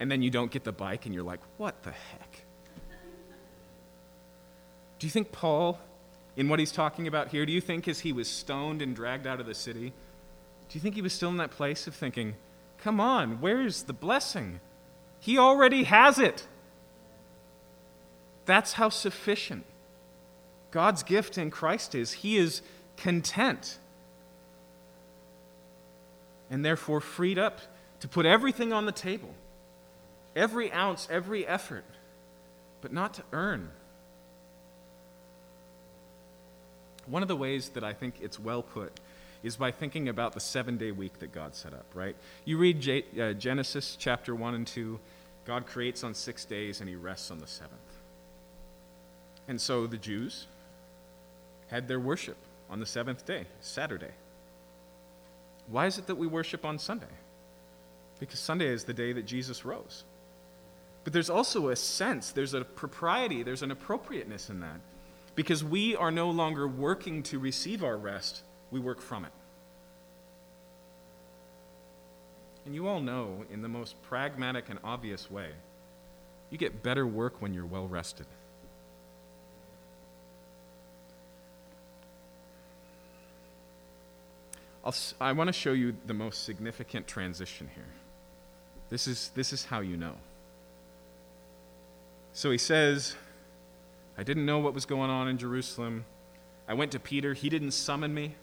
And 0.00 0.10
then 0.10 0.22
you 0.22 0.30
don't 0.30 0.50
get 0.50 0.64
the 0.64 0.72
bike 0.72 1.06
and 1.06 1.14
you're 1.14 1.24
like, 1.24 1.40
what 1.56 1.82
the 1.82 1.90
heck? 1.90 2.45
Do 4.98 5.06
you 5.06 5.10
think 5.10 5.32
Paul, 5.32 5.78
in 6.36 6.48
what 6.48 6.58
he's 6.58 6.72
talking 6.72 7.06
about 7.06 7.28
here, 7.28 7.44
do 7.44 7.52
you 7.52 7.60
think 7.60 7.86
as 7.88 8.00
he 8.00 8.12
was 8.12 8.28
stoned 8.28 8.82
and 8.82 8.96
dragged 8.96 9.26
out 9.26 9.40
of 9.40 9.46
the 9.46 9.54
city, 9.54 9.92
do 10.68 10.78
you 10.78 10.80
think 10.80 10.94
he 10.94 11.02
was 11.02 11.12
still 11.12 11.30
in 11.30 11.36
that 11.36 11.50
place 11.50 11.86
of 11.86 11.94
thinking, 11.94 12.34
come 12.78 13.00
on, 13.00 13.40
where's 13.40 13.84
the 13.84 13.92
blessing? 13.92 14.60
He 15.20 15.38
already 15.38 15.84
has 15.84 16.18
it. 16.18 16.46
That's 18.46 18.74
how 18.74 18.88
sufficient 18.88 19.64
God's 20.70 21.02
gift 21.02 21.36
in 21.36 21.50
Christ 21.50 21.94
is. 21.94 22.12
He 22.12 22.36
is 22.36 22.62
content 22.96 23.78
and 26.50 26.64
therefore 26.64 27.00
freed 27.00 27.38
up 27.38 27.60
to 28.00 28.08
put 28.08 28.26
everything 28.26 28.72
on 28.72 28.86
the 28.86 28.92
table 28.92 29.34
every 30.34 30.70
ounce, 30.70 31.08
every 31.10 31.46
effort, 31.46 31.84
but 32.82 32.92
not 32.92 33.14
to 33.14 33.22
earn. 33.32 33.70
One 37.06 37.22
of 37.22 37.28
the 37.28 37.36
ways 37.36 37.70
that 37.70 37.84
I 37.84 37.92
think 37.92 38.16
it's 38.20 38.38
well 38.38 38.62
put 38.62 39.00
is 39.42 39.56
by 39.56 39.70
thinking 39.70 40.08
about 40.08 40.32
the 40.32 40.40
seven 40.40 40.76
day 40.76 40.90
week 40.90 41.18
that 41.20 41.32
God 41.32 41.54
set 41.54 41.72
up, 41.72 41.86
right? 41.94 42.16
You 42.44 42.58
read 42.58 42.80
J- 42.80 43.04
uh, 43.20 43.32
Genesis 43.32 43.96
chapter 43.98 44.34
1 44.34 44.54
and 44.54 44.66
2, 44.66 44.98
God 45.44 45.66
creates 45.66 46.02
on 46.02 46.14
six 46.14 46.44
days 46.44 46.80
and 46.80 46.88
he 46.88 46.96
rests 46.96 47.30
on 47.30 47.38
the 47.38 47.46
seventh. 47.46 47.80
And 49.48 49.60
so 49.60 49.86
the 49.86 49.96
Jews 49.96 50.46
had 51.68 51.86
their 51.86 52.00
worship 52.00 52.36
on 52.68 52.80
the 52.80 52.86
seventh 52.86 53.24
day, 53.24 53.46
Saturday. 53.60 54.10
Why 55.68 55.86
is 55.86 55.98
it 55.98 56.06
that 56.06 56.16
we 56.16 56.26
worship 56.26 56.64
on 56.64 56.78
Sunday? 56.78 57.06
Because 58.18 58.40
Sunday 58.40 58.66
is 58.66 58.84
the 58.84 58.94
day 58.94 59.12
that 59.12 59.26
Jesus 59.26 59.64
rose. 59.64 60.04
But 61.04 61.12
there's 61.12 61.30
also 61.30 61.68
a 61.68 61.76
sense, 61.76 62.32
there's 62.32 62.54
a 62.54 62.64
propriety, 62.64 63.44
there's 63.44 63.62
an 63.62 63.70
appropriateness 63.70 64.50
in 64.50 64.60
that. 64.60 64.80
Because 65.36 65.62
we 65.62 65.94
are 65.94 66.10
no 66.10 66.30
longer 66.30 66.66
working 66.66 67.22
to 67.24 67.38
receive 67.38 67.84
our 67.84 67.96
rest, 67.96 68.42
we 68.70 68.80
work 68.80 69.00
from 69.00 69.24
it. 69.24 69.32
And 72.64 72.74
you 72.74 72.88
all 72.88 73.00
know, 73.00 73.44
in 73.52 73.62
the 73.62 73.68
most 73.68 74.02
pragmatic 74.02 74.70
and 74.70 74.80
obvious 74.82 75.30
way, 75.30 75.50
you 76.50 76.58
get 76.58 76.82
better 76.82 77.06
work 77.06 77.40
when 77.40 77.54
you're 77.54 77.66
well 77.66 77.86
rested. 77.86 78.26
I'll, 84.84 84.94
i 85.20 85.32
want 85.32 85.48
to 85.48 85.52
show 85.52 85.72
you 85.72 85.96
the 86.06 86.14
most 86.14 86.44
significant 86.44 87.06
transition 87.06 87.68
here. 87.74 87.88
This 88.88 89.06
is, 89.06 89.32
this 89.34 89.52
is 89.52 89.64
how 89.64 89.80
you 89.80 89.96
know. 89.96 90.14
So 92.32 92.50
he 92.52 92.58
says, 92.58 93.16
I 94.18 94.22
didn't 94.22 94.46
know 94.46 94.58
what 94.58 94.74
was 94.74 94.86
going 94.86 95.10
on 95.10 95.28
in 95.28 95.38
Jerusalem. 95.38 96.04
I 96.68 96.74
went 96.74 96.92
to 96.92 97.00
Peter. 97.00 97.34
He 97.34 97.48
didn't 97.48 97.72
summon 97.72 98.14
me, 98.14 98.34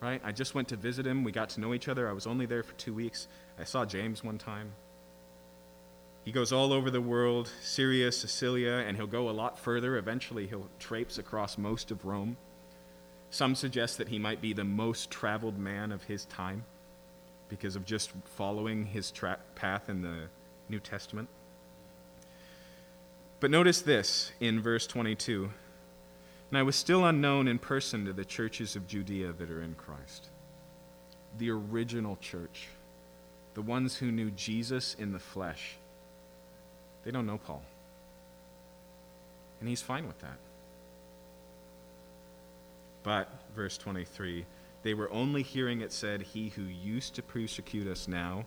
right? 0.00 0.20
I 0.24 0.32
just 0.32 0.54
went 0.54 0.68
to 0.68 0.76
visit 0.76 1.06
him. 1.06 1.24
We 1.24 1.32
got 1.32 1.50
to 1.50 1.60
know 1.60 1.74
each 1.74 1.88
other. 1.88 2.08
I 2.08 2.12
was 2.12 2.26
only 2.26 2.46
there 2.46 2.62
for 2.62 2.74
two 2.74 2.94
weeks. 2.94 3.26
I 3.58 3.64
saw 3.64 3.84
James 3.84 4.22
one 4.22 4.38
time. 4.38 4.72
He 6.24 6.32
goes 6.32 6.52
all 6.52 6.72
over 6.72 6.90
the 6.90 7.00
world 7.00 7.50
Syria, 7.62 8.12
Cilicia, 8.12 8.84
and 8.86 8.96
he'll 8.96 9.06
go 9.06 9.28
a 9.28 9.32
lot 9.32 9.58
further. 9.58 9.96
Eventually, 9.96 10.46
he'll 10.46 10.68
traipse 10.78 11.18
across 11.18 11.58
most 11.58 11.90
of 11.90 12.04
Rome. 12.04 12.36
Some 13.30 13.54
suggest 13.54 13.98
that 13.98 14.08
he 14.08 14.18
might 14.18 14.40
be 14.40 14.52
the 14.52 14.64
most 14.64 15.10
traveled 15.10 15.58
man 15.58 15.90
of 15.90 16.04
his 16.04 16.26
time 16.26 16.64
because 17.48 17.76
of 17.76 17.84
just 17.84 18.12
following 18.36 18.86
his 18.86 19.10
tra- 19.10 19.38
path 19.54 19.88
in 19.88 20.02
the 20.02 20.28
New 20.68 20.80
Testament. 20.80 21.28
But 23.40 23.50
notice 23.50 23.80
this 23.82 24.32
in 24.40 24.60
verse 24.60 24.86
22 24.86 25.50
And 26.50 26.58
I 26.58 26.62
was 26.62 26.76
still 26.76 27.04
unknown 27.04 27.46
in 27.46 27.58
person 27.58 28.04
to 28.06 28.12
the 28.12 28.24
churches 28.24 28.74
of 28.74 28.88
Judea 28.88 29.32
that 29.32 29.50
are 29.50 29.62
in 29.62 29.74
Christ. 29.74 30.28
The 31.38 31.50
original 31.50 32.16
church, 32.20 32.68
the 33.54 33.62
ones 33.62 33.96
who 33.96 34.10
knew 34.10 34.30
Jesus 34.30 34.96
in 34.98 35.12
the 35.12 35.18
flesh, 35.18 35.76
they 37.04 37.10
don't 37.10 37.26
know 37.26 37.38
Paul. 37.38 37.62
And 39.60 39.68
he's 39.68 39.82
fine 39.82 40.06
with 40.06 40.18
that. 40.20 40.38
But, 43.02 43.30
verse 43.54 43.78
23, 43.78 44.44
they 44.82 44.94
were 44.94 45.10
only 45.12 45.42
hearing 45.42 45.80
it 45.80 45.92
said, 45.92 46.22
He 46.22 46.48
who 46.50 46.62
used 46.62 47.14
to 47.14 47.22
persecute 47.22 47.86
us 47.86 48.08
now 48.08 48.44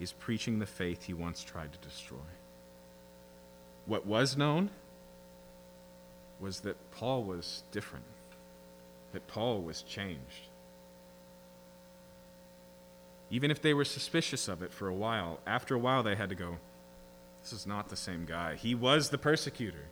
is 0.00 0.12
preaching 0.12 0.58
the 0.58 0.66
faith 0.66 1.04
he 1.04 1.14
once 1.14 1.44
tried 1.44 1.72
to 1.72 1.78
destroy. 1.88 2.18
What 3.86 4.06
was 4.06 4.36
known 4.36 4.70
was 6.40 6.60
that 6.60 6.76
Paul 6.92 7.24
was 7.24 7.62
different, 7.72 8.04
that 9.12 9.26
Paul 9.26 9.62
was 9.62 9.82
changed. 9.82 10.48
Even 13.30 13.50
if 13.50 13.60
they 13.60 13.74
were 13.74 13.84
suspicious 13.84 14.48
of 14.48 14.62
it 14.62 14.72
for 14.72 14.88
a 14.88 14.94
while, 14.94 15.40
after 15.46 15.74
a 15.74 15.78
while 15.78 16.02
they 16.02 16.14
had 16.14 16.28
to 16.28 16.34
go, 16.34 16.58
This 17.42 17.52
is 17.52 17.66
not 17.66 17.88
the 17.88 17.96
same 17.96 18.24
guy. 18.24 18.54
He 18.54 18.74
was 18.74 19.10
the 19.10 19.18
persecutor. 19.18 19.86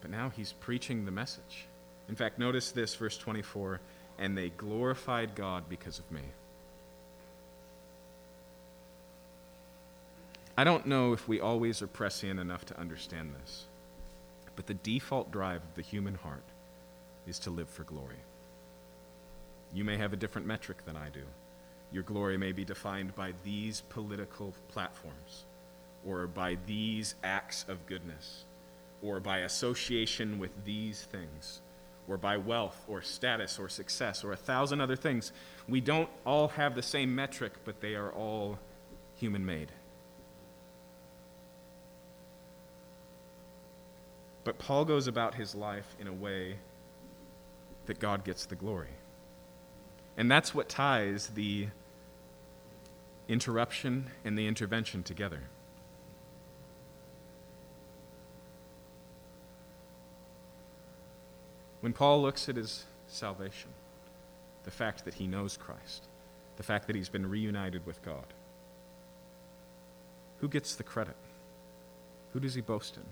But 0.00 0.10
now 0.10 0.30
he's 0.30 0.52
preaching 0.52 1.04
the 1.04 1.10
message. 1.10 1.66
In 2.08 2.14
fact, 2.14 2.38
notice 2.38 2.70
this, 2.72 2.94
verse 2.94 3.16
24 3.16 3.80
and 4.18 4.36
they 4.36 4.50
glorified 4.50 5.34
God 5.34 5.64
because 5.68 5.98
of 5.98 6.10
me. 6.10 6.22
I 10.56 10.62
don't 10.62 10.86
know 10.86 11.12
if 11.12 11.26
we 11.26 11.40
always 11.40 11.82
are 11.82 11.88
prescient 11.88 12.38
enough 12.38 12.64
to 12.66 12.78
understand 12.78 13.34
this, 13.42 13.64
but 14.54 14.66
the 14.66 14.74
default 14.74 15.32
drive 15.32 15.62
of 15.62 15.74
the 15.74 15.82
human 15.82 16.14
heart 16.14 16.44
is 17.26 17.40
to 17.40 17.50
live 17.50 17.68
for 17.68 17.82
glory. 17.82 18.22
You 19.72 19.82
may 19.82 19.96
have 19.96 20.12
a 20.12 20.16
different 20.16 20.46
metric 20.46 20.84
than 20.84 20.96
I 20.96 21.08
do. 21.08 21.22
Your 21.90 22.04
glory 22.04 22.36
may 22.36 22.52
be 22.52 22.64
defined 22.64 23.16
by 23.16 23.32
these 23.42 23.80
political 23.80 24.54
platforms, 24.68 25.44
or 26.06 26.28
by 26.28 26.56
these 26.66 27.16
acts 27.24 27.64
of 27.68 27.84
goodness, 27.86 28.44
or 29.02 29.18
by 29.18 29.38
association 29.38 30.38
with 30.38 30.64
these 30.64 31.02
things, 31.02 31.62
or 32.06 32.16
by 32.16 32.36
wealth, 32.36 32.84
or 32.86 33.02
status, 33.02 33.58
or 33.58 33.68
success, 33.68 34.22
or 34.22 34.30
a 34.30 34.36
thousand 34.36 34.80
other 34.80 34.94
things. 34.94 35.32
We 35.68 35.80
don't 35.80 36.10
all 36.24 36.48
have 36.48 36.76
the 36.76 36.82
same 36.82 37.12
metric, 37.12 37.54
but 37.64 37.80
they 37.80 37.96
are 37.96 38.12
all 38.12 38.60
human 39.16 39.44
made. 39.44 39.72
But 44.44 44.58
Paul 44.58 44.84
goes 44.84 45.06
about 45.06 45.34
his 45.34 45.54
life 45.54 45.96
in 45.98 46.06
a 46.06 46.12
way 46.12 46.56
that 47.86 47.98
God 47.98 48.24
gets 48.24 48.46
the 48.46 48.54
glory. 48.54 48.88
And 50.16 50.30
that's 50.30 50.54
what 50.54 50.68
ties 50.68 51.28
the 51.28 51.68
interruption 53.26 54.10
and 54.24 54.38
the 54.38 54.46
intervention 54.46 55.02
together. 55.02 55.40
When 61.80 61.92
Paul 61.92 62.22
looks 62.22 62.48
at 62.48 62.56
his 62.56 62.84
salvation, 63.08 63.70
the 64.64 64.70
fact 64.70 65.04
that 65.04 65.14
he 65.14 65.26
knows 65.26 65.56
Christ, 65.56 66.04
the 66.56 66.62
fact 66.62 66.86
that 66.86 66.96
he's 66.96 67.08
been 67.08 67.28
reunited 67.28 67.84
with 67.84 68.02
God, 68.02 68.24
who 70.38 70.48
gets 70.48 70.74
the 70.74 70.82
credit? 70.82 71.16
Who 72.32 72.40
does 72.40 72.54
he 72.54 72.60
boast 72.60 72.96
in? 72.96 73.04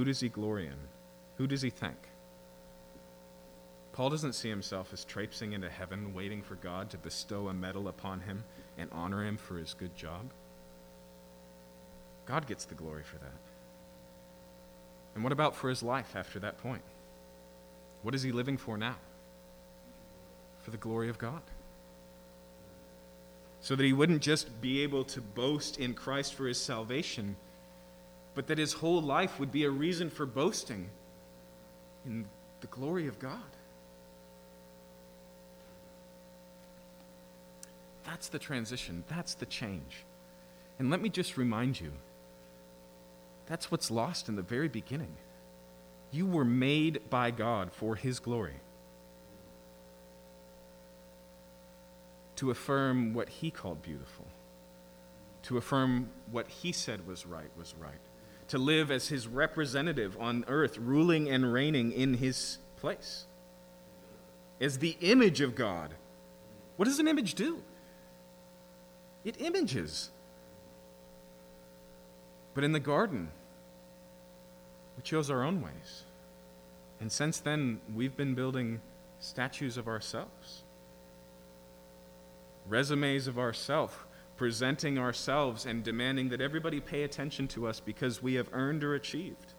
Who 0.00 0.06
does 0.06 0.20
he 0.20 0.30
glory 0.30 0.66
in? 0.66 0.78
Who 1.36 1.46
does 1.46 1.60
he 1.60 1.68
thank? 1.68 2.08
Paul 3.92 4.08
doesn't 4.08 4.32
see 4.32 4.48
himself 4.48 4.94
as 4.94 5.04
traipsing 5.04 5.52
into 5.52 5.68
heaven, 5.68 6.14
waiting 6.14 6.40
for 6.40 6.54
God 6.54 6.88
to 6.88 6.96
bestow 6.96 7.48
a 7.48 7.52
medal 7.52 7.86
upon 7.86 8.20
him 8.20 8.42
and 8.78 8.88
honor 8.92 9.22
him 9.22 9.36
for 9.36 9.58
his 9.58 9.74
good 9.74 9.94
job. 9.94 10.30
God 12.24 12.46
gets 12.46 12.64
the 12.64 12.74
glory 12.74 13.02
for 13.02 13.18
that. 13.18 13.42
And 15.14 15.22
what 15.22 15.34
about 15.34 15.54
for 15.54 15.68
his 15.68 15.82
life 15.82 16.16
after 16.16 16.38
that 16.38 16.56
point? 16.56 16.80
What 18.00 18.14
is 18.14 18.22
he 18.22 18.32
living 18.32 18.56
for 18.56 18.78
now? 18.78 18.96
For 20.62 20.70
the 20.70 20.78
glory 20.78 21.10
of 21.10 21.18
God. 21.18 21.42
So 23.60 23.76
that 23.76 23.84
he 23.84 23.92
wouldn't 23.92 24.22
just 24.22 24.62
be 24.62 24.82
able 24.82 25.04
to 25.04 25.20
boast 25.20 25.78
in 25.78 25.92
Christ 25.92 26.32
for 26.32 26.46
his 26.46 26.58
salvation 26.58 27.36
but 28.34 28.46
that 28.46 28.58
his 28.58 28.72
whole 28.72 29.02
life 29.02 29.38
would 29.40 29.50
be 29.50 29.64
a 29.64 29.70
reason 29.70 30.10
for 30.10 30.26
boasting 30.26 30.88
in 32.06 32.26
the 32.60 32.66
glory 32.68 33.06
of 33.06 33.18
God. 33.18 33.38
That's 38.04 38.28
the 38.28 38.38
transition, 38.38 39.04
that's 39.08 39.34
the 39.34 39.46
change. 39.46 40.04
And 40.78 40.90
let 40.90 41.00
me 41.00 41.08
just 41.08 41.36
remind 41.36 41.80
you 41.80 41.92
that's 43.46 43.70
what's 43.70 43.90
lost 43.90 44.28
in 44.28 44.36
the 44.36 44.42
very 44.42 44.68
beginning. 44.68 45.14
You 46.12 46.26
were 46.26 46.44
made 46.44 47.08
by 47.10 47.30
God 47.30 47.72
for 47.72 47.96
his 47.96 48.18
glory. 48.18 48.56
To 52.36 52.50
affirm 52.50 53.12
what 53.12 53.28
he 53.28 53.50
called 53.50 53.82
beautiful, 53.82 54.26
to 55.42 55.58
affirm 55.58 56.08
what 56.30 56.48
he 56.48 56.72
said 56.72 57.06
was 57.06 57.26
right 57.26 57.50
was 57.56 57.74
right 57.78 58.00
to 58.50 58.58
live 58.58 58.90
as 58.90 59.06
his 59.06 59.28
representative 59.28 60.16
on 60.18 60.44
earth, 60.48 60.76
ruling 60.76 61.30
and 61.30 61.52
reigning 61.52 61.92
in 61.92 62.14
his 62.14 62.58
place. 62.78 63.26
As 64.60 64.78
the 64.78 64.96
image 65.00 65.40
of 65.40 65.54
God. 65.54 65.94
What 66.76 66.86
does 66.86 66.98
an 66.98 67.06
image 67.06 67.34
do? 67.34 67.62
It 69.24 69.40
images. 69.40 70.10
But 72.52 72.64
in 72.64 72.72
the 72.72 72.80
garden, 72.80 73.30
we 74.96 75.04
chose 75.04 75.30
our 75.30 75.44
own 75.44 75.62
ways. 75.62 76.02
And 77.00 77.12
since 77.12 77.38
then, 77.38 77.80
we've 77.94 78.16
been 78.16 78.34
building 78.34 78.80
statues 79.20 79.76
of 79.76 79.86
ourselves, 79.86 80.64
resumes 82.66 83.28
of 83.28 83.38
ourselves 83.38 83.94
presenting 84.40 84.96
ourselves 84.96 85.66
and 85.66 85.84
demanding 85.84 86.30
that 86.30 86.40
everybody 86.40 86.80
pay 86.80 87.02
attention 87.02 87.46
to 87.46 87.66
us 87.66 87.78
because 87.78 88.22
we 88.22 88.32
have 88.32 88.48
earned 88.54 88.82
or 88.82 88.94
achieved. 88.94 89.52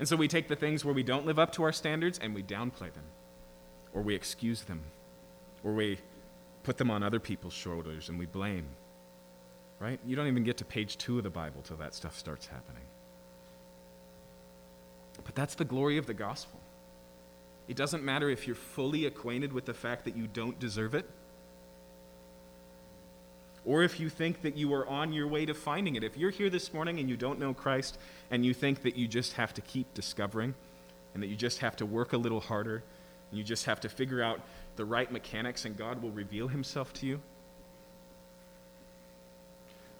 And 0.00 0.08
so 0.08 0.16
we 0.16 0.26
take 0.26 0.48
the 0.48 0.56
things 0.56 0.84
where 0.84 0.92
we 0.92 1.04
don't 1.04 1.24
live 1.24 1.38
up 1.38 1.52
to 1.52 1.62
our 1.62 1.70
standards 1.70 2.18
and 2.18 2.34
we 2.34 2.42
downplay 2.42 2.92
them, 2.92 3.04
or 3.92 4.02
we 4.02 4.12
excuse 4.16 4.62
them, 4.62 4.80
or 5.62 5.72
we 5.72 5.98
put 6.64 6.78
them 6.78 6.90
on 6.90 7.04
other 7.04 7.20
people's 7.20 7.52
shoulders 7.52 8.08
and 8.08 8.18
we 8.18 8.26
blame. 8.26 8.66
Right? 9.78 10.00
You 10.04 10.16
don't 10.16 10.26
even 10.26 10.42
get 10.42 10.56
to 10.56 10.64
page 10.64 10.98
two 10.98 11.18
of 11.18 11.22
the 11.22 11.30
Bible 11.30 11.62
till 11.62 11.76
that 11.76 11.94
stuff 11.94 12.18
starts 12.18 12.48
happening. 12.48 12.82
But 15.24 15.36
that's 15.36 15.54
the 15.54 15.64
glory 15.64 15.96
of 15.96 16.06
the 16.06 16.14
gospel. 16.14 16.58
It 17.68 17.76
doesn't 17.76 18.02
matter 18.02 18.28
if 18.28 18.48
you're 18.48 18.56
fully 18.56 19.06
acquainted 19.06 19.52
with 19.52 19.64
the 19.64 19.74
fact 19.74 20.06
that 20.06 20.16
you 20.16 20.26
don't 20.26 20.58
deserve 20.58 20.96
it 20.96 21.08
or 23.64 23.82
if 23.82 23.98
you 23.98 24.08
think 24.08 24.42
that 24.42 24.56
you 24.56 24.72
are 24.74 24.86
on 24.86 25.12
your 25.12 25.26
way 25.26 25.46
to 25.46 25.54
finding 25.54 25.96
it. 25.96 26.04
If 26.04 26.16
you're 26.16 26.30
here 26.30 26.50
this 26.50 26.72
morning 26.72 26.98
and 26.98 27.08
you 27.08 27.16
don't 27.16 27.38
know 27.38 27.54
Christ 27.54 27.98
and 28.30 28.44
you 28.44 28.52
think 28.52 28.82
that 28.82 28.96
you 28.96 29.08
just 29.08 29.34
have 29.34 29.54
to 29.54 29.60
keep 29.60 29.92
discovering 29.94 30.54
and 31.14 31.22
that 31.22 31.28
you 31.28 31.36
just 31.36 31.60
have 31.60 31.76
to 31.76 31.86
work 31.86 32.12
a 32.12 32.18
little 32.18 32.40
harder 32.40 32.82
and 33.30 33.38
you 33.38 33.44
just 33.44 33.64
have 33.64 33.80
to 33.80 33.88
figure 33.88 34.22
out 34.22 34.40
the 34.76 34.84
right 34.84 35.10
mechanics 35.10 35.64
and 35.64 35.76
God 35.76 36.02
will 36.02 36.10
reveal 36.10 36.48
himself 36.48 36.92
to 36.94 37.06
you, 37.06 37.20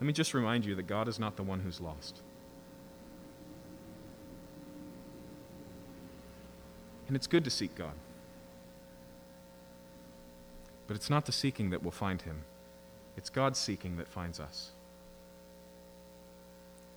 let 0.00 0.06
me 0.06 0.12
just 0.12 0.34
remind 0.34 0.64
you 0.64 0.74
that 0.74 0.86
God 0.86 1.08
is 1.08 1.18
not 1.18 1.36
the 1.36 1.42
one 1.42 1.60
who's 1.60 1.80
lost. 1.80 2.20
And 7.06 7.16
it's 7.16 7.26
good 7.26 7.44
to 7.44 7.50
seek 7.50 7.74
God. 7.74 7.92
But 10.86 10.96
it's 10.96 11.08
not 11.08 11.26
the 11.26 11.32
seeking 11.32 11.70
that 11.70 11.82
will 11.82 11.90
find 11.90 12.20
him. 12.22 12.42
It's 13.16 13.30
God 13.30 13.56
seeking 13.56 13.96
that 13.96 14.08
finds 14.08 14.40
us. 14.40 14.70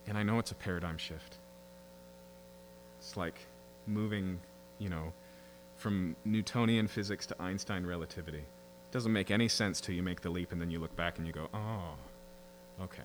And 0.06 0.16
I 0.16 0.22
know 0.22 0.38
it's 0.38 0.50
a 0.50 0.54
paradigm 0.54 0.98
shift. 0.98 1.36
It's 2.98 3.16
like 3.16 3.38
moving, 3.86 4.40
you 4.78 4.88
know, 4.88 5.12
from 5.76 6.16
Newtonian 6.24 6.88
physics 6.88 7.26
to 7.26 7.40
Einstein 7.40 7.86
relativity. 7.86 8.38
It 8.38 8.92
doesn't 8.92 9.12
make 9.12 9.30
any 9.30 9.48
sense 9.48 9.80
till 9.80 9.94
you 9.94 10.02
make 10.02 10.22
the 10.22 10.30
leap 10.30 10.50
and 10.50 10.60
then 10.60 10.70
you 10.70 10.78
look 10.78 10.94
back 10.96 11.18
and 11.18 11.26
you 11.26 11.32
go, 11.32 11.48
oh, 11.54 11.94
okay. 12.82 13.02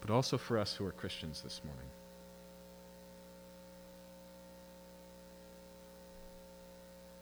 But 0.00 0.10
also 0.10 0.38
for 0.38 0.58
us 0.58 0.74
who 0.74 0.86
are 0.86 0.92
Christians 0.92 1.40
this 1.42 1.62
morning. 1.64 1.88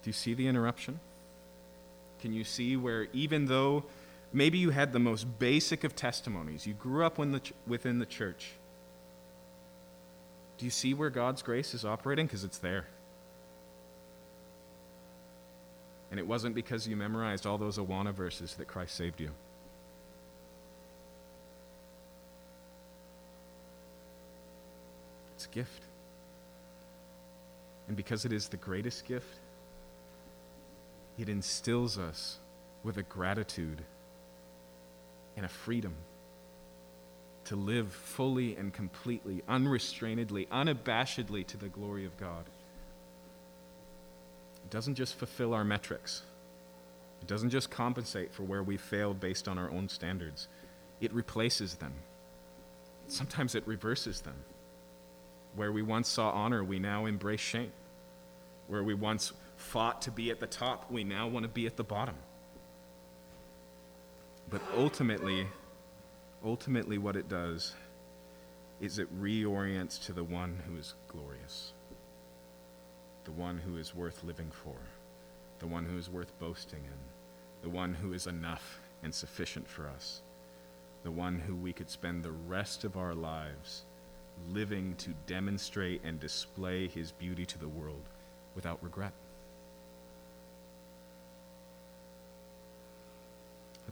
Do 0.02 0.10
you 0.10 0.12
see 0.12 0.34
the 0.34 0.46
interruption? 0.46 1.00
Can 2.24 2.32
you 2.32 2.42
see 2.42 2.74
where 2.74 3.06
even 3.12 3.44
though 3.44 3.84
maybe 4.32 4.56
you 4.56 4.70
had 4.70 4.94
the 4.94 4.98
most 4.98 5.38
basic 5.38 5.84
of 5.84 5.94
testimonies, 5.94 6.66
you 6.66 6.72
grew 6.72 7.04
up 7.04 7.18
the 7.32 7.40
ch- 7.40 7.52
within 7.66 7.98
the 7.98 8.06
church, 8.06 8.52
do 10.56 10.64
you 10.64 10.70
see 10.70 10.94
where 10.94 11.10
God's 11.10 11.42
grace 11.42 11.74
is 11.74 11.84
operating? 11.84 12.24
Because 12.24 12.42
it's 12.42 12.56
there. 12.56 12.86
And 16.10 16.18
it 16.18 16.26
wasn't 16.26 16.54
because 16.54 16.88
you 16.88 16.96
memorized 16.96 17.44
all 17.44 17.58
those 17.58 17.76
Awana 17.76 18.14
verses 18.14 18.54
that 18.54 18.68
Christ 18.68 18.94
saved 18.94 19.20
you. 19.20 19.28
It's 25.36 25.44
a 25.44 25.50
gift. 25.50 25.82
And 27.86 27.94
because 27.94 28.24
it 28.24 28.32
is 28.32 28.48
the 28.48 28.56
greatest 28.56 29.04
gift, 29.04 29.40
it 31.18 31.28
instills 31.28 31.98
us 31.98 32.38
with 32.82 32.96
a 32.98 33.02
gratitude 33.02 33.82
and 35.36 35.46
a 35.46 35.48
freedom 35.48 35.94
to 37.44 37.56
live 37.56 37.92
fully 37.92 38.56
and 38.56 38.72
completely, 38.72 39.42
unrestrainedly, 39.48 40.48
unabashedly 40.48 41.46
to 41.46 41.56
the 41.56 41.68
glory 41.68 42.04
of 42.04 42.16
God. 42.16 42.44
It 44.64 44.70
doesn't 44.70 44.94
just 44.94 45.14
fulfill 45.14 45.52
our 45.54 45.64
metrics, 45.64 46.22
it 47.20 47.28
doesn't 47.28 47.50
just 47.50 47.70
compensate 47.70 48.32
for 48.32 48.42
where 48.42 48.62
we 48.62 48.76
failed 48.76 49.20
based 49.20 49.46
on 49.46 49.58
our 49.58 49.70
own 49.70 49.88
standards, 49.88 50.48
it 51.00 51.12
replaces 51.12 51.76
them. 51.76 51.92
Sometimes 53.08 53.54
it 53.54 53.66
reverses 53.66 54.22
them. 54.22 54.36
Where 55.54 55.70
we 55.70 55.82
once 55.82 56.08
saw 56.08 56.30
honor, 56.30 56.64
we 56.64 56.78
now 56.78 57.04
embrace 57.04 57.40
shame. 57.40 57.72
Where 58.66 58.82
we 58.82 58.94
once 58.94 59.32
fought 59.64 60.02
to 60.02 60.10
be 60.10 60.30
at 60.30 60.40
the 60.40 60.46
top, 60.46 60.90
we 60.90 61.02
now 61.02 61.26
want 61.26 61.44
to 61.44 61.48
be 61.48 61.66
at 61.66 61.76
the 61.76 61.84
bottom. 61.84 62.14
But 64.50 64.60
ultimately, 64.76 65.46
ultimately, 66.44 66.98
what 66.98 67.16
it 67.16 67.28
does 67.28 67.74
is 68.80 68.98
it 68.98 69.20
reorients 69.20 70.04
to 70.04 70.12
the 70.12 70.22
one 70.22 70.60
who 70.68 70.76
is 70.76 70.94
glorious, 71.08 71.72
the 73.24 73.32
one 73.32 73.58
who 73.58 73.78
is 73.78 73.94
worth 73.94 74.22
living 74.22 74.50
for, 74.50 74.76
the 75.60 75.66
one 75.66 75.86
who 75.86 75.96
is 75.96 76.10
worth 76.10 76.38
boasting 76.38 76.84
in, 76.84 77.62
the 77.62 77.70
one 77.70 77.94
who 77.94 78.12
is 78.12 78.26
enough 78.26 78.80
and 79.02 79.14
sufficient 79.14 79.66
for 79.66 79.88
us, 79.88 80.20
the 81.02 81.10
one 81.10 81.38
who 81.38 81.56
we 81.56 81.72
could 81.72 81.88
spend 81.88 82.22
the 82.22 82.32
rest 82.32 82.84
of 82.84 82.96
our 82.96 83.14
lives 83.14 83.84
living 84.52 84.94
to 84.96 85.10
demonstrate 85.26 86.02
and 86.04 86.20
display 86.20 86.86
his 86.86 87.12
beauty 87.12 87.46
to 87.46 87.58
the 87.58 87.68
world 87.68 88.02
without 88.54 88.82
regret. 88.82 89.12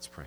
Let's 0.03 0.09
pray. 0.09 0.25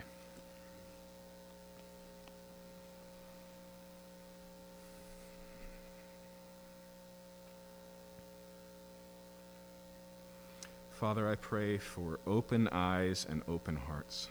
Father, 10.91 11.29
I 11.29 11.35
pray 11.35 11.77
for 11.77 12.21
open 12.25 12.69
eyes 12.69 13.27
and 13.29 13.41
open 13.49 13.75
hearts, 13.75 14.29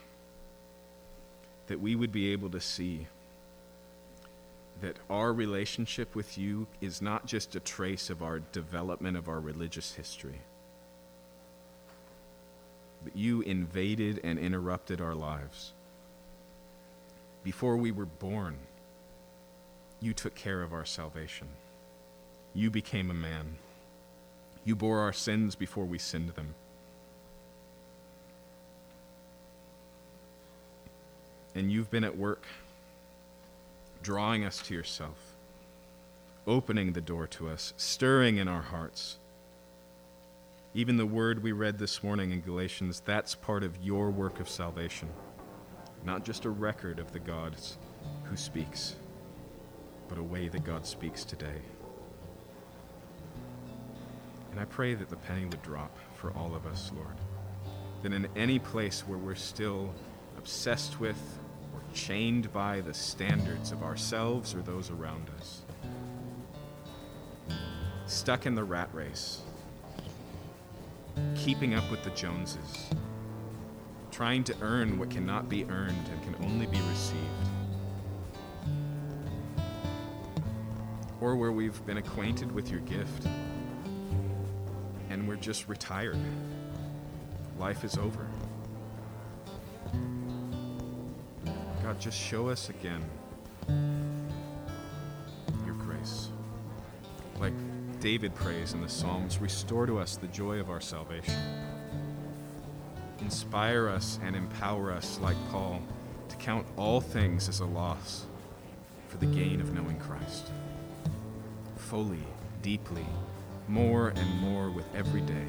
that 1.66 1.78
we 1.78 1.94
would 1.94 2.10
be 2.10 2.32
able 2.32 2.48
to 2.48 2.60
see 2.60 3.06
that 4.80 4.96
our 5.10 5.30
relationship 5.30 6.14
with 6.14 6.38
you 6.38 6.66
is 6.80 7.02
not 7.02 7.26
just 7.26 7.54
a 7.54 7.60
trace 7.60 8.08
of 8.08 8.22
our 8.22 8.38
development 8.38 9.18
of 9.18 9.28
our 9.28 9.40
religious 9.40 9.92
history, 9.92 10.40
but 13.04 13.16
you 13.16 13.42
invaded 13.42 14.20
and 14.24 14.38
interrupted 14.38 15.00
our 15.00 15.14
lives. 15.14 15.72
Before 17.44 17.76
we 17.76 17.92
were 17.92 18.06
born, 18.06 18.56
you 20.00 20.14
took 20.14 20.34
care 20.34 20.62
of 20.62 20.72
our 20.72 20.86
salvation. 20.86 21.48
You 22.54 22.70
became 22.70 23.10
a 23.10 23.14
man. 23.14 23.58
You 24.64 24.74
bore 24.74 25.00
our 25.00 25.12
sins 25.12 25.54
before 25.54 25.84
we 25.84 25.98
sinned 25.98 26.30
them. 26.30 26.54
And 31.54 31.70
you've 31.70 31.90
been 31.90 32.04
at 32.04 32.16
work 32.16 32.46
drawing 34.02 34.44
us 34.44 34.58
to 34.58 34.74
yourself, 34.74 35.34
opening 36.46 36.92
the 36.92 37.00
door 37.00 37.26
to 37.26 37.48
us, 37.48 37.72
stirring 37.76 38.36
in 38.38 38.48
our 38.48 38.62
hearts. 38.62 39.18
Even 40.76 40.96
the 40.96 41.06
word 41.06 41.40
we 41.40 41.52
read 41.52 41.78
this 41.78 42.02
morning 42.02 42.32
in 42.32 42.40
Galatians, 42.40 43.00
that's 43.04 43.36
part 43.36 43.62
of 43.62 43.80
your 43.80 44.10
work 44.10 44.40
of 44.40 44.48
salvation, 44.48 45.08
not 46.04 46.24
just 46.24 46.46
a 46.46 46.50
record 46.50 46.98
of 46.98 47.12
the 47.12 47.20
God 47.20 47.54
who 48.24 48.36
speaks, 48.36 48.96
but 50.08 50.18
a 50.18 50.22
way 50.22 50.48
that 50.48 50.64
God 50.64 50.84
speaks 50.84 51.22
today. 51.22 51.62
And 54.50 54.58
I 54.58 54.64
pray 54.64 54.94
that 54.94 55.08
the 55.10 55.16
penny 55.16 55.44
would 55.44 55.62
drop 55.62 55.96
for 56.16 56.32
all 56.32 56.56
of 56.56 56.66
us, 56.66 56.90
Lord. 56.96 57.18
That 58.02 58.12
in 58.12 58.26
any 58.34 58.58
place 58.58 59.02
where 59.06 59.18
we're 59.18 59.36
still 59.36 59.94
obsessed 60.36 60.98
with 60.98 61.38
or 61.72 61.82
chained 61.94 62.52
by 62.52 62.80
the 62.80 62.94
standards 62.94 63.70
of 63.70 63.84
ourselves 63.84 64.56
or 64.56 64.62
those 64.62 64.90
around 64.90 65.30
us, 65.38 65.62
stuck 68.06 68.44
in 68.44 68.56
the 68.56 68.64
rat 68.64 68.88
race, 68.92 69.42
keeping 71.34 71.74
up 71.74 71.90
with 71.90 72.02
the 72.02 72.10
Joneses, 72.10 72.90
trying 74.10 74.44
to 74.44 74.56
earn 74.60 74.98
what 74.98 75.10
cannot 75.10 75.48
be 75.48 75.64
earned 75.66 76.08
and 76.10 76.22
can 76.22 76.36
only 76.44 76.66
be 76.66 76.80
received. 76.90 77.20
Or 81.20 81.36
where 81.36 81.52
we've 81.52 81.84
been 81.86 81.98
acquainted 81.98 82.52
with 82.52 82.70
your 82.70 82.80
gift 82.80 83.26
and 85.10 85.28
we're 85.28 85.36
just 85.36 85.68
retired. 85.68 86.18
Life 87.58 87.84
is 87.84 87.96
over. 87.96 88.26
God, 91.82 92.00
just 92.00 92.18
show 92.18 92.48
us 92.48 92.68
again 92.70 93.04
David 98.04 98.34
prays 98.34 98.74
in 98.74 98.82
the 98.82 98.88
Psalms, 98.88 99.38
restore 99.38 99.86
to 99.86 99.98
us 99.98 100.18
the 100.18 100.26
joy 100.26 100.60
of 100.60 100.68
our 100.68 100.78
salvation. 100.78 101.40
Inspire 103.20 103.88
us 103.88 104.18
and 104.22 104.36
empower 104.36 104.92
us, 104.92 105.18
like 105.20 105.38
Paul, 105.50 105.80
to 106.28 106.36
count 106.36 106.66
all 106.76 107.00
things 107.00 107.48
as 107.48 107.60
a 107.60 107.64
loss 107.64 108.26
for 109.08 109.16
the 109.16 109.24
gain 109.24 109.58
of 109.58 109.72
knowing 109.72 109.98
Christ. 109.98 110.50
Fully, 111.76 112.22
deeply, 112.60 113.06
more 113.68 114.08
and 114.08 114.38
more 114.38 114.68
with 114.68 114.84
every 114.94 115.22
day. 115.22 115.46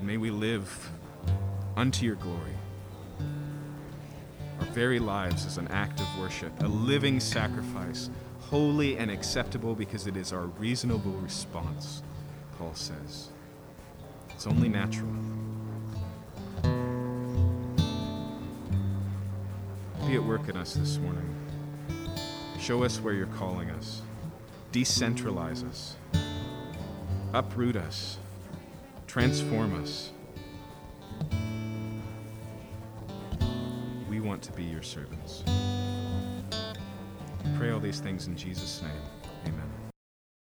May 0.00 0.16
we 0.16 0.30
live 0.30 0.90
unto 1.76 2.06
your 2.06 2.14
glory. 2.14 2.56
Our 4.60 4.66
very 4.68 4.98
lives 4.98 5.44
as 5.44 5.58
an 5.58 5.68
act 5.68 6.00
of 6.00 6.06
worship, 6.18 6.54
a 6.62 6.68
living 6.68 7.20
sacrifice, 7.20 8.08
holy 8.40 8.96
and 8.96 9.10
acceptable 9.10 9.74
because 9.74 10.06
it 10.06 10.16
is 10.16 10.32
our 10.32 10.46
reasonable 10.46 11.12
response, 11.12 12.02
Paul 12.58 12.74
says. 12.74 13.28
It's 14.30 14.46
only 14.46 14.68
natural. 14.68 15.10
Be 20.06 20.14
at 20.16 20.24
work 20.24 20.48
in 20.48 20.56
us 20.56 20.74
this 20.74 20.98
morning. 20.98 21.34
Show 22.58 22.82
us 22.82 23.00
where 23.00 23.14
you're 23.14 23.26
calling 23.26 23.70
us. 23.70 24.02
Decentralize 24.72 25.68
us. 25.68 25.96
Uproot 27.32 27.76
us. 27.76 28.18
Transform 29.06 29.80
us. 29.82 30.10
We 34.08 34.20
want 34.20 34.42
to 34.42 34.52
be 34.52 34.64
your 34.64 34.82
servants. 34.82 35.44
Pray 37.60 37.72
all 37.72 37.78
these 37.78 38.00
things 38.00 38.26
in 38.26 38.34
Jesus' 38.38 38.80
name. 38.80 39.19